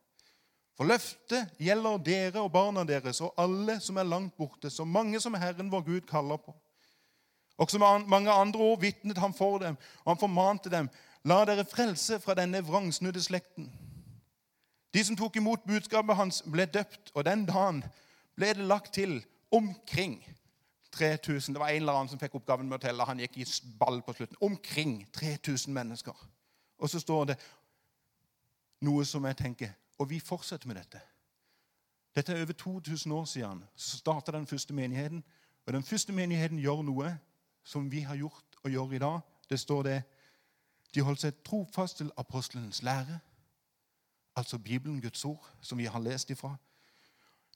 For 0.77 0.85
løftet 0.85 1.57
gjelder 1.57 2.03
dere 2.05 2.43
og 2.45 2.53
barna 2.53 2.85
deres 2.85 3.23
og 3.25 3.35
alle 3.41 3.79
som 3.81 3.97
er 3.97 4.09
langt 4.09 4.37
borte, 4.37 4.71
så 4.71 4.85
mange 4.85 5.21
som 5.21 5.35
Herren 5.35 5.73
vår 5.73 5.87
Gud 5.87 6.01
kaller 6.09 6.37
på. 6.37 6.53
Også 7.57 7.79
med 7.81 8.09
mange 8.13 8.31
andre 8.31 8.61
ord 8.61 8.81
vitnet 8.81 9.19
han 9.19 9.35
for 9.35 9.59
dem, 9.59 9.79
og 10.05 10.11
han 10.13 10.21
formante 10.21 10.71
dem. 10.71 10.91
La 11.25 11.41
dere 11.49 11.65
frelse 11.65 12.21
fra 12.21 12.37
denne 12.37 12.61
vrangsnudde 12.65 13.23
slekten. 13.25 13.71
De 14.95 15.05
som 15.05 15.17
tok 15.17 15.37
imot 15.37 15.65
budskapet 15.67 16.17
hans, 16.17 16.43
ble 16.45 16.69
døpt, 16.69 17.11
og 17.15 17.25
den 17.25 17.47
dagen 17.49 17.81
ble 18.37 18.53
det 18.53 18.69
lagt 18.69 18.93
til 18.95 19.23
omkring 19.51 20.21
3000. 20.93 21.55
Det 21.55 21.61
var 21.61 21.73
en 21.73 21.83
eller 21.83 21.93
annen 21.93 22.13
som 22.13 22.21
fikk 22.21 22.37
oppgaven 22.37 22.69
med 22.69 22.79
å 22.79 22.85
telle. 22.85 23.09
Han 23.09 23.21
gikk 23.25 23.41
i 23.41 23.49
ball 23.81 24.03
på 24.05 24.13
slutten. 24.17 24.37
Omkring 24.41 25.07
3000 25.13 25.75
mennesker. 25.75 26.15
Og 26.79 26.93
så 26.93 27.01
står 27.01 27.33
det 27.33 27.41
noe 28.85 29.05
som 29.09 29.25
jeg 29.25 29.41
tenker 29.41 29.73
Og 29.99 30.11
vi 30.11 30.21
fortsetter 30.21 30.69
med 30.69 30.77
dette. 30.77 31.01
Dette 32.15 32.33
er 32.33 32.43
over 32.43 32.53
2000 32.53 33.13
år 33.13 33.25
siden. 33.25 33.65
Så 33.77 33.99
starta 33.99 34.33
den 34.33 34.47
første 34.47 34.75
menigheten. 34.75 35.25
Og 35.67 35.73
den 35.73 35.83
første 35.83 36.13
menigheten 36.13 36.59
gjør 36.59 36.83
noe 36.83 37.19
som 37.65 37.91
vi 37.91 38.01
har 38.01 38.17
gjort 38.17 38.57
og 38.63 38.71
gjør 38.71 38.93
i 38.93 38.99
dag. 38.99 39.21
Det 39.51 39.61
står 39.61 39.83
det 39.83 40.03
De 40.95 41.01
holdt 41.01 41.21
seg 41.21 41.35
trofast 41.45 41.97
til 41.97 42.11
apostelens 42.17 42.83
lære, 42.83 43.19
altså 44.37 44.59
Bibelen, 44.59 45.03
Guds 45.03 45.25
ord, 45.25 45.51
som 45.61 45.79
vi 45.79 45.85
har 45.85 46.01
lest 46.01 46.31
ifra. 46.31 46.57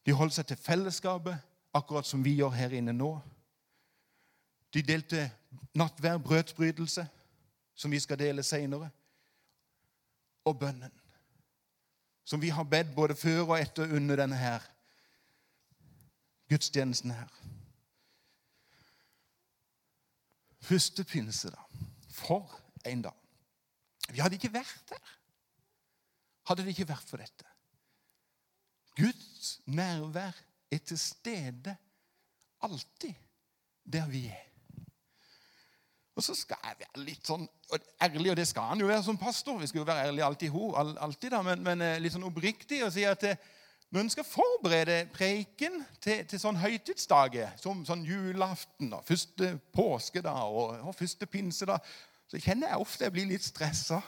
De 0.07 0.13
holdt 0.13 0.35
seg 0.35 0.47
til 0.47 0.57
fellesskapet, 0.57 1.39
akkurat 1.75 2.07
som 2.07 2.25
vi 2.25 2.35
gjør 2.35 2.51
her 2.51 2.75
inne 2.77 2.93
nå. 2.93 3.21
De 4.75 4.83
delte 4.83 5.31
nattvær, 5.75 6.19
brødsbrytelse, 6.19 7.07
som 7.75 7.91
vi 7.91 7.99
skal 7.99 8.19
dele 8.19 8.43
seinere, 8.43 8.91
og 10.45 10.59
bønnen, 10.59 11.00
som 12.31 12.43
vi 12.43 12.53
har 12.55 12.69
bedt 12.71 12.95
både 12.95 13.17
før 13.19 13.43
og 13.49 13.57
etter 13.59 13.91
under 13.97 14.21
denne 14.23 14.39
her 14.39 14.67
gudstjenesten 16.51 17.11
her. 17.15 17.31
Første 20.61 21.05
pinse, 21.05 21.51
da. 21.51 21.87
For 22.11 22.51
en 22.87 23.03
dag. 23.03 23.17
Vi 24.11 24.23
hadde 24.23 24.39
ikke 24.39 24.53
vært 24.55 24.85
der 24.91 25.17
hadde 26.51 26.67
det 26.67 26.75
ikke 26.75 26.91
vært 26.91 27.07
for 27.07 27.23
dette. 27.23 27.47
Guds 28.99 29.61
nærvær 29.71 30.35
er 30.71 30.83
til 30.83 30.99
stede 30.99 31.77
alltid 32.67 33.15
der 33.87 34.09
vi 34.11 34.27
er. 34.27 34.50
Og 36.21 36.25
så 36.25 36.35
skal 36.37 36.59
jeg 36.67 36.77
være 36.83 37.03
litt 37.07 37.25
sånn 37.25 37.47
ærlig, 38.05 38.29
og 38.29 38.37
det 38.37 38.45
skal 38.51 38.67
han 38.75 38.81
jo 38.83 38.89
være 38.91 39.07
som 39.07 39.17
pastor. 39.17 39.57
Vi 39.57 39.71
skal 39.71 39.81
jo 39.81 39.87
være 39.89 40.11
ærlige 40.11 40.27
alltid, 40.27 40.59
alltid 41.01 41.33
da, 41.33 41.41
men, 41.47 41.63
men, 41.65 41.81
eh, 41.81 42.01
litt 42.03 42.13
sånn 42.13 42.27
oppriktig 42.29 42.83
og 42.85 42.93
si 42.93 43.07
at 43.09 43.25
eh, 43.25 43.39
når 43.89 44.03
en 44.03 44.13
skal 44.13 44.27
forberede 44.29 44.99
preken 45.15 45.81
til, 45.97 46.21
til 46.29 46.43
sånn 46.43 46.61
høytidsdager, 46.61 47.55
som 47.57 47.81
sånn 47.89 48.05
julaften 48.05 48.93
og 48.99 49.09
første 49.09 49.55
påskedag 49.73 50.53
og, 50.53 50.77
og 50.91 50.99
første 50.99 51.25
pinsedag, 51.27 51.89
så 52.29 52.43
kjenner 52.45 52.69
jeg 52.75 52.85
ofte 52.85 53.09
jeg 53.09 53.17
blir 53.17 53.31
litt 53.33 53.49
stressa. 53.49 54.03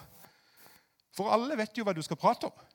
For 1.16 1.32
alle 1.32 1.56
vet 1.56 1.80
jo 1.80 1.88
hva 1.88 1.96
du 1.96 2.04
skal 2.04 2.20
prate 2.20 2.52
om. 2.52 2.68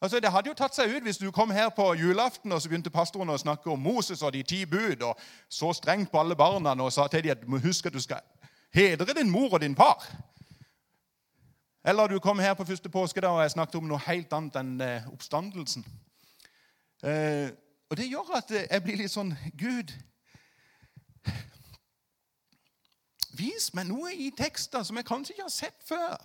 Altså, 0.00 0.20
Det 0.20 0.32
hadde 0.32 0.48
jo 0.48 0.54
tatt 0.54 0.74
seg 0.74 0.96
ut 0.96 1.02
hvis 1.04 1.18
du 1.18 1.30
kom 1.30 1.50
her 1.50 1.68
på 1.68 1.94
julaften 1.94 2.52
og 2.52 2.62
så 2.62 2.68
begynte 2.68 2.90
pastoren 2.90 3.30
å 3.30 3.38
snakke 3.38 3.70
om 3.70 3.80
Moses 3.80 4.22
og 4.22 4.32
de 4.32 4.42
ti 4.42 4.64
bud 4.64 5.02
og 5.04 5.18
så 5.48 5.72
strengt 5.76 6.10
på 6.10 6.20
alle 6.20 6.36
barna 6.36 6.72
og 6.72 6.92
sa 6.92 7.06
til 7.08 7.24
dem 7.24 7.36
at 7.36 7.42
du 7.42 7.48
må 7.50 7.60
huske 7.60 7.88
at 7.88 7.94
du 7.94 8.00
skal 8.00 8.24
hedre 8.72 9.14
din 9.14 9.30
mor 9.30 9.52
og 9.52 9.60
din 9.60 9.76
far. 9.76 10.06
Eller 11.84 12.08
du 12.08 12.18
kom 12.18 12.38
her 12.38 12.54
på 12.54 12.64
første 12.64 12.88
påskedag 12.88 13.30
og 13.30 13.42
jeg 13.42 13.50
snakket 13.50 13.74
om 13.74 13.88
noe 13.88 14.00
helt 14.06 14.32
annet 14.32 14.56
enn 14.56 14.80
eh, 14.80 15.12
oppstandelsen. 15.12 15.84
Eh, 17.04 17.50
og 17.90 17.96
Det 17.96 18.08
gjør 18.08 18.36
at 18.36 18.50
jeg 18.70 18.82
blir 18.82 18.96
litt 18.96 19.12
sånn 19.12 19.34
Gud 19.58 19.92
Vis 23.36 23.70
meg 23.74 23.86
noe 23.88 24.10
i 24.12 24.30
tekster 24.36 24.82
som 24.84 24.96
jeg 24.98 25.06
kanskje 25.06 25.34
ikke 25.34 25.46
har 25.46 25.54
sett 25.54 25.84
før. 25.86 26.16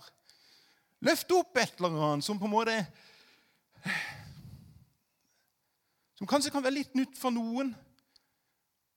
Løft 1.06 1.32
opp 1.32 1.56
et 1.60 1.78
eller 1.78 1.94
annet 2.08 2.24
som 2.26 2.38
på 2.40 2.48
en 2.48 2.52
måte 2.52 2.74
Som 6.16 6.28
kanskje 6.28 6.50
kan 6.50 6.64
være 6.64 6.78
litt 6.78 6.94
nytt 6.96 7.18
for 7.18 7.34
noen. 7.34 7.74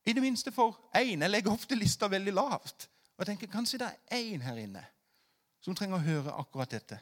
I 0.05 0.13
det 0.13 0.23
minste 0.23 0.51
for 0.51 0.77
én. 0.95 1.19
Jeg 1.21 1.29
legger 1.29 1.51
ofte 1.51 1.75
lista 1.75 2.07
veldig 2.07 2.33
lavt. 2.33 2.87
Og 3.17 3.25
jeg 3.25 3.33
tenker 3.33 3.51
kanskje 3.51 3.81
det 3.81 3.91
er 3.91 4.17
én 4.23 4.41
her 4.41 4.57
inne 4.61 4.85
som 5.59 5.75
trenger 5.75 5.99
å 5.99 6.05
høre 6.05 6.33
akkurat 6.39 6.71
dette. 6.71 6.99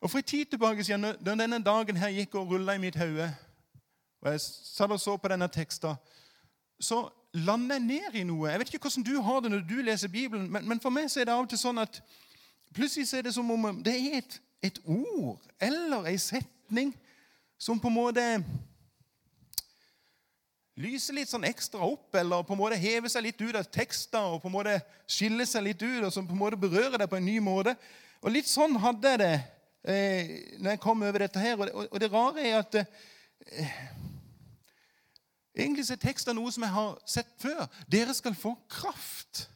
Og 0.00 0.10
For 0.10 0.20
en 0.20 0.24
tid 0.24 0.46
tilbake 0.46 0.84
siden, 0.84 1.00
når 1.00 1.38
denne 1.40 1.58
dagen 1.64 1.96
her 1.96 2.12
gikk 2.14 2.34
og 2.38 2.52
rulla 2.52 2.74
i 2.76 2.82
mitt 2.82 2.98
hode, 3.00 3.30
og 4.20 4.32
jeg 4.32 4.40
satt 4.40 4.92
og 4.92 5.00
så 5.00 5.16
på 5.16 5.30
denne 5.32 5.48
teksten, 5.48 5.96
så 6.80 7.08
lander 7.34 7.78
jeg 7.78 7.84
ned 7.86 8.20
i 8.20 8.24
noe. 8.28 8.50
Jeg 8.50 8.60
vet 8.60 8.74
ikke 8.74 8.88
hvordan 8.88 9.06
du 9.06 9.20
har 9.22 9.40
det 9.40 9.50
når 9.50 9.64
du 9.68 9.74
leser 9.82 10.08
Bibelen, 10.08 10.50
men, 10.52 10.68
men 10.68 10.80
for 10.80 10.94
meg 10.94 11.10
så 11.10 11.20
er 11.20 11.28
det 11.28 11.34
av 11.34 11.46
og 11.46 11.50
til 11.50 11.58
sånn 11.58 11.82
at 11.82 12.00
plutselig 12.74 13.08
så 13.08 13.18
er 13.18 13.26
det 13.26 13.34
som 13.34 13.50
om 13.50 13.82
det 13.82 13.94
er 13.96 14.20
et 14.20 14.38
et 14.62 14.80
ord 14.84 15.38
eller 15.62 16.08
ei 16.10 16.16
setning 16.18 16.94
som 17.58 17.78
på 17.80 17.90
en 17.90 17.98
måte 17.98 18.24
lyser 20.78 21.16
litt 21.16 21.30
sånn 21.30 21.46
ekstra 21.48 21.82
opp, 21.82 22.14
eller 22.14 22.44
på 22.46 22.54
en 22.54 22.60
måte 22.60 22.78
hever 22.78 23.10
seg 23.10 23.24
litt 23.26 23.40
ut 23.42 23.56
av 23.58 23.66
tekster 23.74 24.34
og 24.34 24.42
på 24.42 24.50
en 24.50 24.54
måte 24.54 24.76
skiller 25.10 25.48
seg 25.48 25.66
litt 25.66 25.82
ut, 25.82 26.04
og 26.06 26.12
som 26.14 26.26
på 26.26 26.36
en 26.36 26.42
måte 26.42 26.60
berører 26.60 27.00
deg 27.00 27.10
på 27.10 27.18
en 27.18 27.26
ny 27.26 27.38
måte. 27.42 27.74
Og 28.22 28.34
Litt 28.34 28.50
sånn 28.50 28.76
hadde 28.82 29.14
jeg 29.14 29.20
det 29.22 29.34
eh, 29.90 30.30
når 30.62 30.74
jeg 30.74 30.82
kom 30.82 31.02
over 31.06 31.22
dette 31.22 31.42
her. 31.42 31.58
Og, 31.58 31.86
og 31.86 31.98
det 32.02 32.10
rare 32.12 32.46
er 32.46 32.60
at 32.60 32.80
eh, 32.82 33.78
Egentlig 35.58 35.88
er 35.90 35.98
teksten 35.98 36.36
noe 36.38 36.52
som 36.54 36.62
jeg 36.62 36.70
har 36.70 36.90
sett 37.02 37.30
før. 37.42 37.64
Dere 37.90 38.12
skal 38.14 38.36
få 38.38 38.52
kraft. 38.70 39.48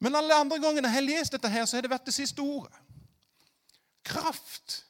Men 0.00 0.16
alle 0.16 0.38
andre 0.40 0.56
gangene 0.56 0.88
jeg 0.88 0.94
har 0.94 1.04
lest 1.04 1.36
dette, 1.36 1.50
her, 1.52 1.66
så 1.68 1.76
har 1.76 1.84
det 1.84 1.92
vært 1.92 2.08
det 2.08 2.14
siste 2.16 2.40
ordet 2.40 2.85
kraft. 4.06 4.82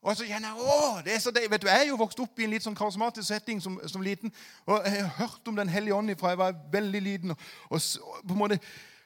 Og 0.00 0.16
så 0.16 0.24
kjenner 0.24 0.54
jeg 0.54 0.64
å, 0.64 1.00
det 1.04 1.12
er 1.12 1.20
så 1.20 1.32
deilig. 1.34 1.50
Vet 1.52 1.64
du, 1.64 1.68
Jeg 1.68 1.84
er 1.84 1.90
jo 1.90 1.98
vokst 2.00 2.20
opp 2.24 2.38
i 2.40 2.46
en 2.46 2.54
litt 2.54 2.64
sånn 2.64 2.76
karismatisk 2.78 3.26
setting 3.28 3.60
som, 3.60 3.76
som 3.90 4.04
liten. 4.04 4.32
og 4.64 4.86
Jeg 4.86 5.02
har 5.02 5.12
hørt 5.18 5.48
om 5.50 5.58
Den 5.58 5.68
hellige 5.68 5.94
ånd 5.94 6.14
fra 6.20 6.32
jeg 6.32 6.40
var 6.40 6.56
veldig 6.72 7.02
liten. 7.04 7.34
Og, 7.36 7.76
og 7.76 8.22
på 8.24 8.36
en 8.36 8.40
måte 8.40 8.60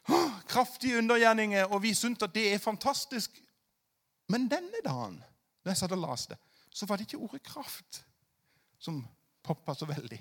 å, 0.06 0.20
Kraftige 0.48 1.00
undergjerninger, 1.00 1.64
og 1.72 1.82
vi 1.82 1.94
syntes 1.96 2.28
at 2.28 2.34
det 2.34 2.46
er 2.52 2.62
fantastisk. 2.62 3.40
Men 4.28 4.46
denne 4.50 4.82
dagen, 4.84 5.18
da 5.64 5.72
jeg 5.72 5.80
satt 5.80 5.96
og 5.96 6.02
leste, 6.04 6.36
så 6.70 6.86
var 6.86 6.96
det 6.96 7.08
ikke 7.08 7.22
ordet 7.24 7.42
'kraft' 7.42 8.02
som 8.78 9.06
poppa 9.42 9.74
så 9.74 9.86
veldig. 9.86 10.20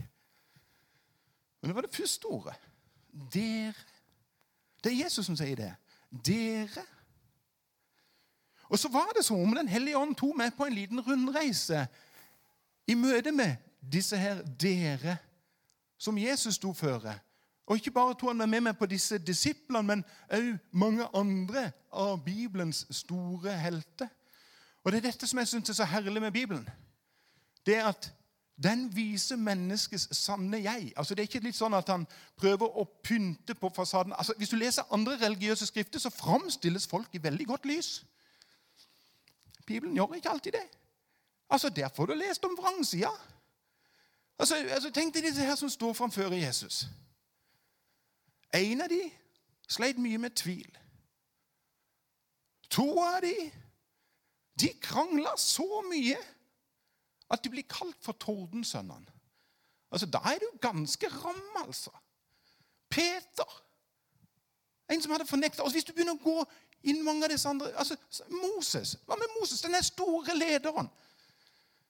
Men 1.61 1.69
det 1.69 1.75
var 1.75 1.81
det 1.81 1.95
første 1.95 2.25
ordet. 2.25 2.55
Dere. 3.33 3.73
Det 4.83 4.91
er 4.91 5.03
Jesus 5.03 5.25
som 5.25 5.35
sier 5.37 5.55
det. 5.55 5.73
Dere 6.25 6.83
og 8.73 8.79
så 8.79 8.89
var 8.89 9.11
det 9.17 9.25
som 9.25 9.37
om 9.39 9.55
Den 9.55 9.67
hellige 9.67 9.97
ånd 9.97 10.15
tok 10.15 10.37
meg 10.37 10.55
på 10.57 10.65
en 10.65 10.73
liten 10.73 11.01
rundreise 11.01 11.85
i 12.87 12.95
møte 12.97 13.31
med 13.31 13.55
disse 13.91 14.17
her 14.17 14.39
dere 14.41 15.17
som 16.01 16.17
Jesus 16.17 16.55
sto 16.55 16.71
føre. 16.73 17.13
Og 17.67 17.75
ikke 17.77 17.91
bare 17.91 18.15
tok 18.17 18.31
han 18.33 18.49
med 18.49 18.61
meg 18.65 18.77
på 18.77 18.85
disse 18.89 19.17
disiplene, 19.21 19.83
men 19.83 20.01
òg 20.33 20.57
mange 20.71 21.05
andre 21.13 21.69
av 21.91 22.23
Bibelens 22.25 22.87
store 22.89 23.53
helter. 23.57 24.09
Og 24.83 24.91
Det 24.91 24.97
er 24.97 25.11
dette 25.11 25.27
som 25.27 25.39
jeg 25.39 25.47
syns 25.47 25.69
er 25.69 25.73
så 25.73 25.85
herlig 25.85 26.21
med 26.21 26.31
Bibelen. 26.31 26.69
Det 27.65 27.75
er 27.77 27.85
at 27.87 28.09
den 28.63 28.95
viser 28.95 29.35
menneskets 29.35 30.17
sanne 30.17 30.63
jeg. 30.63 30.93
Altså 30.97 31.15
Det 31.15 31.21
er 31.21 31.29
ikke 31.29 31.45
litt 31.45 31.55
sånn 31.55 31.77
at 31.77 31.89
han 31.89 32.07
prøver 32.37 32.73
å 32.73 32.87
pynte 33.03 33.53
på 33.53 33.69
fasaden. 33.75 34.13
Altså 34.17 34.33
Hvis 34.37 34.49
du 34.49 34.55
leser 34.55 34.89
andre 34.91 35.17
religiøse 35.21 35.65
skrifter, 35.65 35.99
så 35.99 36.09
framstilles 36.09 36.87
folk 36.87 37.13
i 37.13 37.23
veldig 37.23 37.47
godt 37.47 37.65
lys. 37.65 38.01
Bibelen 39.65 39.95
gjør 39.95 40.13
ikke 40.15 40.29
alltid 40.29 40.51
det. 40.51 40.67
Altså, 41.49 41.69
Der 41.69 41.89
får 41.89 42.05
du 42.05 42.13
lest 42.13 42.45
om 42.45 42.57
vrangsida. 42.57 43.11
Altså, 44.39 44.55
altså, 44.55 44.91
tenk 44.91 45.13
deg 45.13 45.23
disse 45.23 45.41
her 45.41 45.55
som 45.55 45.69
står 45.69 45.93
framfor 45.93 46.33
Jesus. 46.33 46.85
En 48.53 48.81
av 48.81 48.89
de 48.89 49.01
sleit 49.67 49.97
mye 49.97 50.17
med 50.17 50.35
tvil. 50.35 50.77
To 52.69 53.01
av 53.01 53.21
de 53.21 53.51
de 54.61 54.69
krangla 54.81 55.33
så 55.37 55.81
mye 55.89 56.17
at 57.33 57.43
de 57.43 57.49
blir 57.49 57.65
kalt 57.69 57.97
for 58.01 58.13
Tordensønnene. 58.13 59.11
Altså, 59.91 60.05
Da 60.05 60.17
er 60.17 60.39
du 60.39 60.57
ganske 60.61 61.07
ram, 61.07 61.65
altså. 61.65 61.91
Peter, 62.89 63.63
en 64.89 65.01
som 65.01 65.11
hadde 65.11 65.25
fornekta 65.25 65.63
oss. 65.63 65.73
Hvis 65.73 65.83
du 65.83 65.93
begynner 65.93 66.13
å 66.13 66.23
gå 66.23 66.45
inn 66.83 67.03
mange 67.05 67.27
av 67.27 67.33
disse 67.33 67.49
andre 67.49 67.71
altså, 67.79 67.97
Moses. 68.29 68.97
Hva 69.07 69.17
med 69.19 69.31
Moses, 69.39 69.63
denne 69.63 69.81
store 69.85 70.35
lederen? 70.37 70.89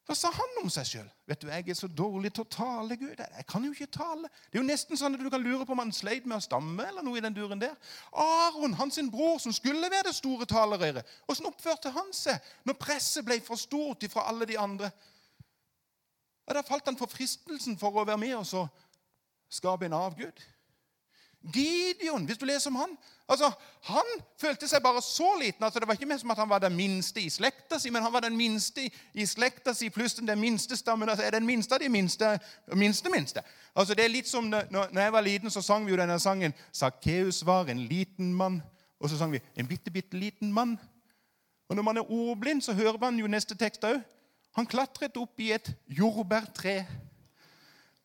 Hva 0.04 0.16
sa 0.20 0.28
han 0.36 0.58
om 0.60 0.68
seg 0.72 0.88
sjøl? 0.90 1.12
Jeg 1.32 1.64
er 1.72 1.78
så 1.80 1.88
dårlig 1.88 2.34
til 2.36 2.44
å 2.44 2.52
tale, 2.52 2.98
Gud. 3.00 3.22
Jeg 3.22 3.46
kan 3.48 3.64
jo 3.64 3.72
ikke 3.72 3.88
tale. 3.88 4.28
Det 4.52 4.58
er 4.58 4.60
jo 4.60 4.68
nesten 4.68 5.00
sånn 5.00 5.16
at 5.16 5.24
du 5.24 5.30
kan 5.32 5.44
lure 5.44 5.64
på 5.64 5.72
om 5.72 5.80
han 5.80 5.94
sleit 5.96 6.28
med 6.28 6.42
å 6.42 6.44
stamme 6.44 6.84
eller 6.90 7.06
noe 7.08 7.22
i 7.22 7.24
den 7.24 7.36
duren 7.36 7.62
der. 7.62 7.78
Aron, 8.12 8.76
hans 8.76 9.00
bror, 9.14 9.38
som 9.40 9.56
skulle 9.56 9.88
være 9.88 10.10
det 10.10 10.18
store 10.18 10.48
talerøret, 10.50 11.08
åssen 11.32 11.48
oppførte 11.48 11.94
han 11.96 12.12
seg 12.12 12.52
når 12.68 12.80
presset 12.82 13.24
ble 13.24 13.40
for 13.46 13.60
stort 13.60 14.04
fra 14.12 14.28
alle 14.28 14.50
de 14.50 14.60
andre? 14.60 14.92
Og 16.44 16.58
Da 16.58 16.66
falt 16.68 16.92
han 16.92 17.00
for 17.00 17.08
fristelsen 17.08 17.80
for 17.80 17.96
å 17.96 18.04
være 18.04 18.20
med 18.20 18.36
og 18.42 18.48
så 18.48 18.66
skape 19.54 19.88
en 19.88 19.96
avgud. 19.96 20.44
Gideon, 21.44 22.26
hvis 22.26 22.38
du 22.38 22.46
leser 22.46 22.70
om 22.70 22.76
han 22.76 22.98
altså, 23.28 23.52
Han 23.82 24.22
følte 24.40 24.68
seg 24.68 24.84
bare 24.84 25.02
så 25.02 25.28
liten. 25.42 25.64
altså 25.64 25.80
Det 25.80 25.88
var 25.88 25.94
ikke 25.94 26.06
mer 26.06 26.18
som 26.18 26.32
at 26.32 26.38
han 26.38 26.50
var 26.50 26.60
den 26.60 26.76
minste 26.76 27.22
i 27.22 27.30
slekta 27.30 27.80
si, 27.80 27.90
men 27.90 28.04
han 28.04 28.14
var 28.14 28.24
den 28.24 28.38
minste 28.38 28.86
i 29.14 29.26
slekta 29.26 29.74
si 29.74 29.90
pluss 29.90 30.14
den 30.14 30.40
minste 30.40 30.78
stammen. 30.78 31.10
altså 31.10 31.26
er 31.26 31.32
Den 31.32 31.46
minste 31.46 31.76
av 31.76 31.80
de 31.80 31.90
minste, 31.90 32.40
minste, 32.76 33.10
minste. 33.10 33.44
Altså 33.76 33.94
Det 33.94 34.06
er 34.06 34.14
litt 34.14 34.28
som 34.28 34.44
når, 34.44 34.72
når 34.72 35.02
jeg 35.02 35.14
var 35.14 35.22
liten, 35.22 35.52
så 35.52 35.62
sang 35.62 35.86
vi 35.86 35.92
jo 35.92 35.98
denne 35.98 36.20
sangen 36.20 36.54
'Sakkeus 36.72 37.46
var 37.46 37.66
en 37.70 37.80
liten 37.80 38.34
mann'. 38.34 38.62
Og 39.00 39.10
så 39.10 39.18
sang 39.18 39.32
vi 39.32 39.42
'En 39.56 39.68
bitte, 39.68 39.92
bitte 39.92 40.18
liten 40.18 40.54
mann'. 40.54 40.78
Og 41.70 41.76
Når 41.76 41.84
man 41.84 41.98
er 41.98 42.12
ordblind, 42.12 42.62
så 42.62 42.74
hører 42.74 42.98
man 42.98 43.20
jo 43.20 43.28
neste 43.28 43.56
tekst 43.56 43.84
òg. 43.84 44.02
Han 44.56 44.66
klatret 44.66 45.18
opp 45.18 45.40
i 45.40 45.52
et 45.52 45.76
jordbærtre. 45.90 46.86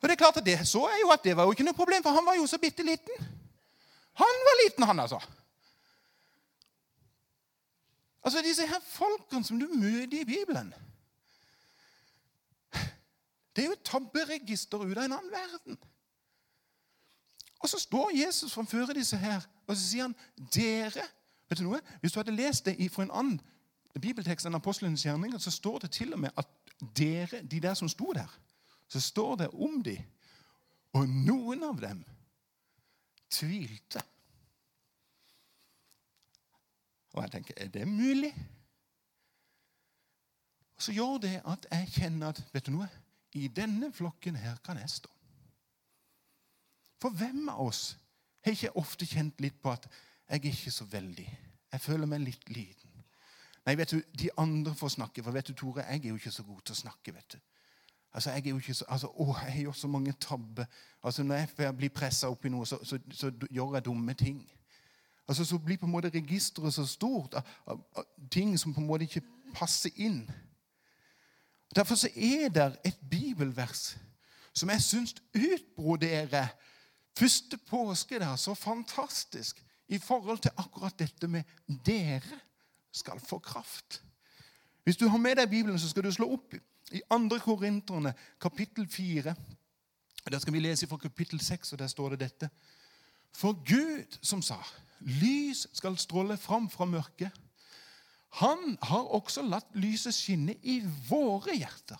Og 0.01 0.09
det 0.09 0.15
er 0.15 0.21
klart 0.21 0.37
at 0.37 0.47
det 0.47 0.59
så 0.69 0.85
jeg 0.93 1.03
jo 1.03 1.11
at 1.11 1.25
det 1.25 1.37
var 1.37 1.45
jo 1.45 1.55
ikke 1.55 1.67
noe 1.67 1.75
problem, 1.75 2.03
for 2.03 2.15
han 2.15 2.27
var 2.27 2.39
jo 2.39 2.47
så 2.47 2.59
bitte 2.63 2.87
liten. 2.87 3.29
Han 4.19 4.45
var 4.47 4.63
liten, 4.65 4.85
han, 4.87 5.01
altså. 5.01 5.19
Altså, 8.23 8.43
Disse 8.43 8.67
her 8.67 8.81
folkene 8.87 9.45
som 9.45 9.61
du 9.61 9.67
møter 9.67 10.21
i 10.21 10.25
Bibelen 10.25 10.75
Det 13.57 13.65
er 13.65 13.67
jo 13.67 13.73
et 13.73 13.85
tabberegister 13.85 14.79
ut 14.79 14.99
av 14.99 15.05
en 15.05 15.13
annen 15.17 15.33
verden. 15.33 15.79
Og 17.59 17.69
så 17.69 17.79
står 17.79 18.13
Jesus 18.15 18.53
framfor 18.55 18.93
disse 18.95 19.17
her, 19.17 19.43
og 19.67 19.77
så 19.77 19.83
sier 19.83 20.07
han 20.07 20.15
dere 20.55 21.07
Vet 21.49 21.59
du 21.59 21.65
noe? 21.65 21.81
Hvis 22.01 22.13
du 22.13 22.19
hadde 22.21 22.37
lest 22.37 22.67
det 22.67 22.77
fra 22.93 23.07
en 23.07 23.11
annen 23.11 23.39
bibeltekst 23.99 24.47
enn 24.47 24.55
apostlenes 24.55 25.03
gjerninger, 25.03 25.41
så 25.41 25.51
står 25.51 25.79
det 25.87 25.91
til 25.97 26.13
og 26.13 26.21
med 26.21 26.37
at 26.37 26.47
dere, 26.95 27.41
de 27.43 27.61
der 27.61 27.75
som 27.75 27.89
sto 27.89 28.13
der 28.13 28.29
så 28.89 29.01
står 29.01 29.37
det 29.37 29.49
om 29.53 29.83
dem. 29.85 30.05
Og 30.97 31.09
noen 31.09 31.65
av 31.69 31.81
dem 31.81 32.01
tvilte. 33.31 34.03
Og 37.13 37.23
jeg 37.23 37.33
tenker 37.35 37.55
er 37.57 37.69
det 37.73 37.89
mulig? 37.89 38.33
Og 40.77 40.83
Så 40.83 40.93
gjør 40.93 41.19
det 41.19 41.37
at 41.45 41.67
jeg 41.71 41.89
kjenner 41.93 42.29
at 42.33 42.43
vet 42.53 42.67
du 42.67 42.73
noe, 42.73 42.89
i 43.35 43.49
denne 43.49 43.91
flokken 43.93 44.37
her 44.39 44.57
kan 44.65 44.79
jeg 44.79 44.91
stå. 44.91 45.11
For 47.03 47.11
hvem 47.15 47.49
av 47.49 47.61
oss 47.67 47.83
har 48.45 48.55
ikke 48.55 48.77
ofte 48.79 49.07
kjent 49.07 49.41
litt 49.43 49.59
på 49.63 49.71
at 49.75 49.87
jeg 50.29 50.41
er 50.41 50.51
ikke 50.53 50.71
så 50.71 50.85
veldig 50.85 51.27
Jeg 51.73 51.81
føler 51.81 52.07
meg 52.09 52.23
litt 52.25 52.49
liten. 52.49 53.03
Nei, 53.67 53.75
vet 53.77 53.91
du, 53.93 53.99
De 54.13 54.31
andre 54.41 54.73
får 54.75 54.95
snakke, 54.95 55.23
for 55.23 55.33
vet 55.37 55.51
du, 55.51 55.53
Tore, 55.53 55.85
jeg 55.85 56.01
er 56.01 56.09
jo 56.09 56.17
ikke 56.17 56.33
så 56.33 56.43
god 56.43 56.63
til 56.65 56.73
å 56.73 56.79
snakke. 56.79 57.13
vet 57.13 57.35
du. 57.35 57.39
Altså, 58.13 58.31
Jeg 58.31 58.47
er 58.47 58.51
jo 58.51 58.57
ikke 58.57 58.75
så, 58.75 58.85
altså, 58.89 59.07
å, 59.07 59.37
jeg 59.47 59.63
gjort 59.63 59.77
så 59.77 59.89
mange 59.89 60.13
tabber. 60.13 60.65
Altså, 61.03 61.23
Når 61.23 61.35
jeg 61.35 61.77
blir 61.77 61.89
pressa 61.89 62.29
opp 62.29 62.45
i 62.45 62.49
noe, 62.49 62.67
så, 62.67 62.79
så, 62.85 62.99
så, 63.13 63.31
gjør 63.51 63.75
jeg 63.75 63.85
dumme 63.85 64.15
ting. 64.15 64.51
Altså, 65.29 65.45
Så 65.45 65.59
blir 65.59 65.79
på 65.79 65.87
en 65.87 65.93
måte 65.93 66.11
registeret 66.15 66.75
så 66.75 66.87
stort 66.87 67.35
av, 67.35 67.75
ting 68.31 68.59
som 68.59 68.75
på 68.75 68.81
en 68.81 68.87
måte 68.87 69.05
ikke 69.05 69.25
passer 69.55 69.91
inn. 69.97 70.31
Derfor 71.77 71.95
så 71.95 72.09
er 72.17 72.49
det 72.49 72.79
et 72.85 73.01
bibelvers 73.11 73.97
som 74.53 74.71
jeg 74.71 74.83
syns 74.83 75.15
utbroderer 75.35 76.49
første 77.19 77.59
påske 77.69 78.19
der 78.19 78.37
så 78.37 78.55
fantastisk 78.55 79.65
i 79.89 79.99
forhold 79.99 80.39
til 80.39 80.51
akkurat 80.57 80.99
dette 80.99 81.29
med 81.29 81.43
'dere 81.69 82.41
skal 82.93 83.21
få 83.21 83.39
kraft'. 83.47 84.03
Hvis 84.85 84.97
du 84.97 85.09
har 85.09 85.19
med 85.19 85.37
deg 85.37 85.51
Bibelen, 85.51 85.79
så 85.79 85.89
skal 85.89 86.05
du 86.05 86.13
slå 86.13 86.33
opp 86.33 86.55
i 86.93 87.01
2. 87.11 87.39
Korinterne, 87.45 88.15
kapittel 88.41 88.89
4. 88.89 89.35
Der 90.31 90.39
skal 90.39 90.53
vi 90.53 90.61
lese 90.61 90.87
fra 90.87 90.97
kapittel 90.97 91.41
6, 91.41 91.73
og 91.73 91.79
der 91.79 91.87
står 91.87 92.09
det 92.09 92.21
dette. 92.21 92.51
For 93.33 93.53
Gud, 93.53 94.19
som 94.23 94.43
sa, 94.43 94.57
lys 95.01 95.67
skal 95.73 95.99
stråle 95.99 96.37
fram 96.37 96.69
fra 96.71 96.85
mørket, 96.85 97.33
han 98.41 98.77
har 98.83 99.09
også 99.17 99.43
latt 99.43 99.73
lyset 99.75 100.15
skinne 100.15 100.55
i 100.63 100.83
våre 101.09 101.55
hjerter, 101.57 101.97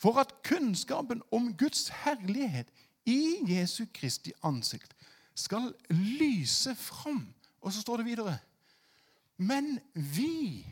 for 0.00 0.20
at 0.20 0.32
kunnskapen 0.44 1.22
om 1.32 1.52
Guds 1.56 1.88
herlighet 2.04 2.68
i 3.06 3.38
Jesu 3.48 3.84
Kristi 3.94 4.32
ansikt 4.44 4.94
skal 5.36 5.72
lyse 5.92 6.74
fram. 6.74 7.26
Og 7.60 7.72
så 7.72 7.80
står 7.80 8.00
det 8.00 8.06
videre 8.06 8.38
Men 9.36 9.78
vi 9.94 10.64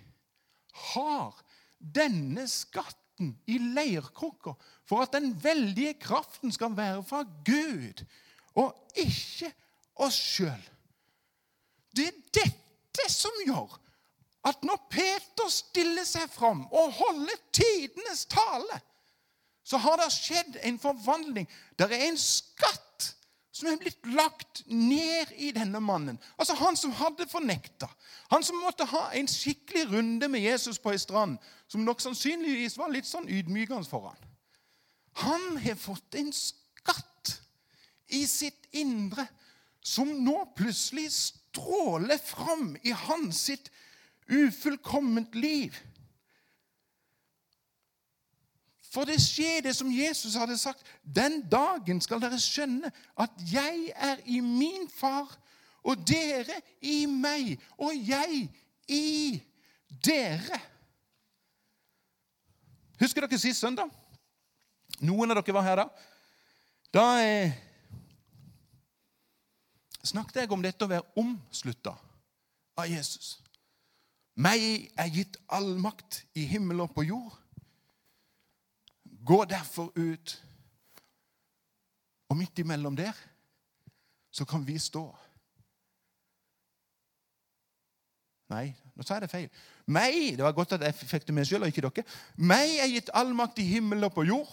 har 0.94 1.36
denne 1.78 2.46
skatt 2.48 3.03
kraften 3.14 3.38
i 3.46 3.58
leirkrukka 3.58 4.54
for 4.84 5.02
at 5.02 5.12
den 5.12 5.44
veldige 5.44 5.94
kraften 5.94 6.52
skal 6.52 6.76
være 6.76 7.02
fra 7.04 7.24
Gud 7.44 8.04
og 8.54 8.74
ikke 8.96 9.52
oss 9.96 10.14
sjøl. 10.14 10.70
Det 11.96 12.06
er 12.06 12.20
dette 12.34 13.10
som 13.10 13.32
gjør 13.46 13.78
at 14.44 14.62
når 14.62 14.86
Peter 14.90 15.48
stiller 15.48 16.04
seg 16.04 16.28
fram 16.30 16.66
og 16.70 16.92
holder 16.92 17.36
tidenes 17.52 18.26
tale, 18.26 18.80
så 19.64 19.78
har 19.78 19.96
det 19.96 20.12
skjedd 20.12 20.58
en 20.62 20.78
forvandling. 20.78 21.48
Det 21.78 21.88
er 21.88 22.08
en 22.08 22.18
skatt 22.18 22.83
som 23.54 23.70
er 23.70 23.78
blitt 23.78 24.06
lagt 24.10 24.64
ned 24.66 25.30
i 25.38 25.52
denne 25.54 25.78
mannen. 25.80 26.18
Altså 26.38 26.56
Han 26.58 26.76
som 26.76 26.94
hadde 26.98 27.28
fornekta. 27.30 27.86
Han 28.32 28.42
som 28.42 28.58
måtte 28.58 28.86
ha 28.90 29.06
en 29.14 29.30
skikkelig 29.30 29.86
runde 29.92 30.28
med 30.28 30.42
Jesus 30.42 30.80
på 30.82 30.90
ei 30.90 30.98
strand, 30.98 31.38
som 31.70 31.86
nok 31.86 32.02
sannsynligvis 32.02 32.78
var 32.78 32.90
litt 32.90 33.06
sånn 33.06 33.30
ydmykende 33.30 33.86
for 33.86 34.10
han. 34.10 34.30
Han 35.22 35.58
har 35.62 35.78
fått 35.78 36.18
en 36.18 36.32
skatt 36.34 37.36
i 38.10 38.24
sitt 38.26 38.66
indre 38.74 39.28
som 39.84 40.10
nå 40.24 40.40
plutselig 40.58 41.12
stråler 41.14 42.18
fram 42.18 42.72
i 42.82 42.90
hans 43.06 43.44
sitt 43.52 43.70
ufullkomment 44.26 45.34
liv. 45.38 45.76
For 48.94 49.08
det 49.08 49.18
skjer 49.18 49.64
det 49.66 49.74
som 49.74 49.90
Jesus 49.90 50.36
hadde 50.38 50.54
sagt. 50.58 50.84
Den 51.02 51.40
dagen 51.50 51.98
skal 52.04 52.22
dere 52.22 52.38
skjønne 52.38 52.92
at 53.18 53.42
jeg 53.50 53.90
er 53.96 54.22
i 54.30 54.38
min 54.44 54.86
far, 54.92 55.32
og 55.84 56.06
dere 56.08 56.60
i 56.80 57.04
meg, 57.10 57.58
og 57.76 57.92
jeg 57.98 58.46
i 58.88 59.42
dere. 60.06 60.60
Husker 63.02 63.26
dere 63.26 63.40
sist 63.42 63.60
søndag? 63.60 63.90
Noen 65.02 65.34
av 65.34 65.42
dere 65.42 65.56
var 65.56 65.66
her 65.66 65.82
da. 65.82 65.88
Da 66.94 67.06
eh, 67.18 67.54
snakket 70.06 70.44
jeg 70.44 70.54
om 70.54 70.62
dette 70.62 70.86
å 70.86 70.92
være 70.94 71.18
omslutta 71.18 71.96
av 72.78 72.86
Jesus. 72.86 73.40
Meg 74.38 74.86
er 74.98 75.10
gitt 75.10 75.40
all 75.50 75.74
makt 75.82 76.22
i 76.38 76.46
himmel 76.46 76.86
og 76.86 76.94
på 76.94 77.04
jord. 77.10 77.34
Gå 79.24 79.44
derfor 79.44 79.92
ut. 79.96 80.44
Og 82.28 82.36
midt 82.36 82.58
imellom 82.58 82.96
der 82.96 83.12
så 84.30 84.44
kan 84.44 84.66
vi 84.66 84.78
stå. 84.78 85.04
Nei, 88.50 88.74
nå 88.94 89.04
sa 89.06 89.16
jeg 89.16 89.24
det 89.24 89.30
feil. 89.32 89.46
Meg 89.86 90.36
det 90.36 90.44
var 90.44 90.56
godt 90.56 90.74
at 90.76 90.84
jeg 90.84 90.96
fikk 90.98 91.26
det 91.28 91.34
med 91.36 91.48
sjøl, 91.48 91.64
og 91.64 91.70
ikke 91.70 91.84
dere. 91.86 92.04
Meg 92.36 92.76
er 92.82 92.90
gitt 92.92 93.12
all 93.16 93.32
makt 93.36 93.62
i 93.62 93.68
himmel 93.68 94.04
og 94.04 94.12
på 94.16 94.26
jord. 94.28 94.50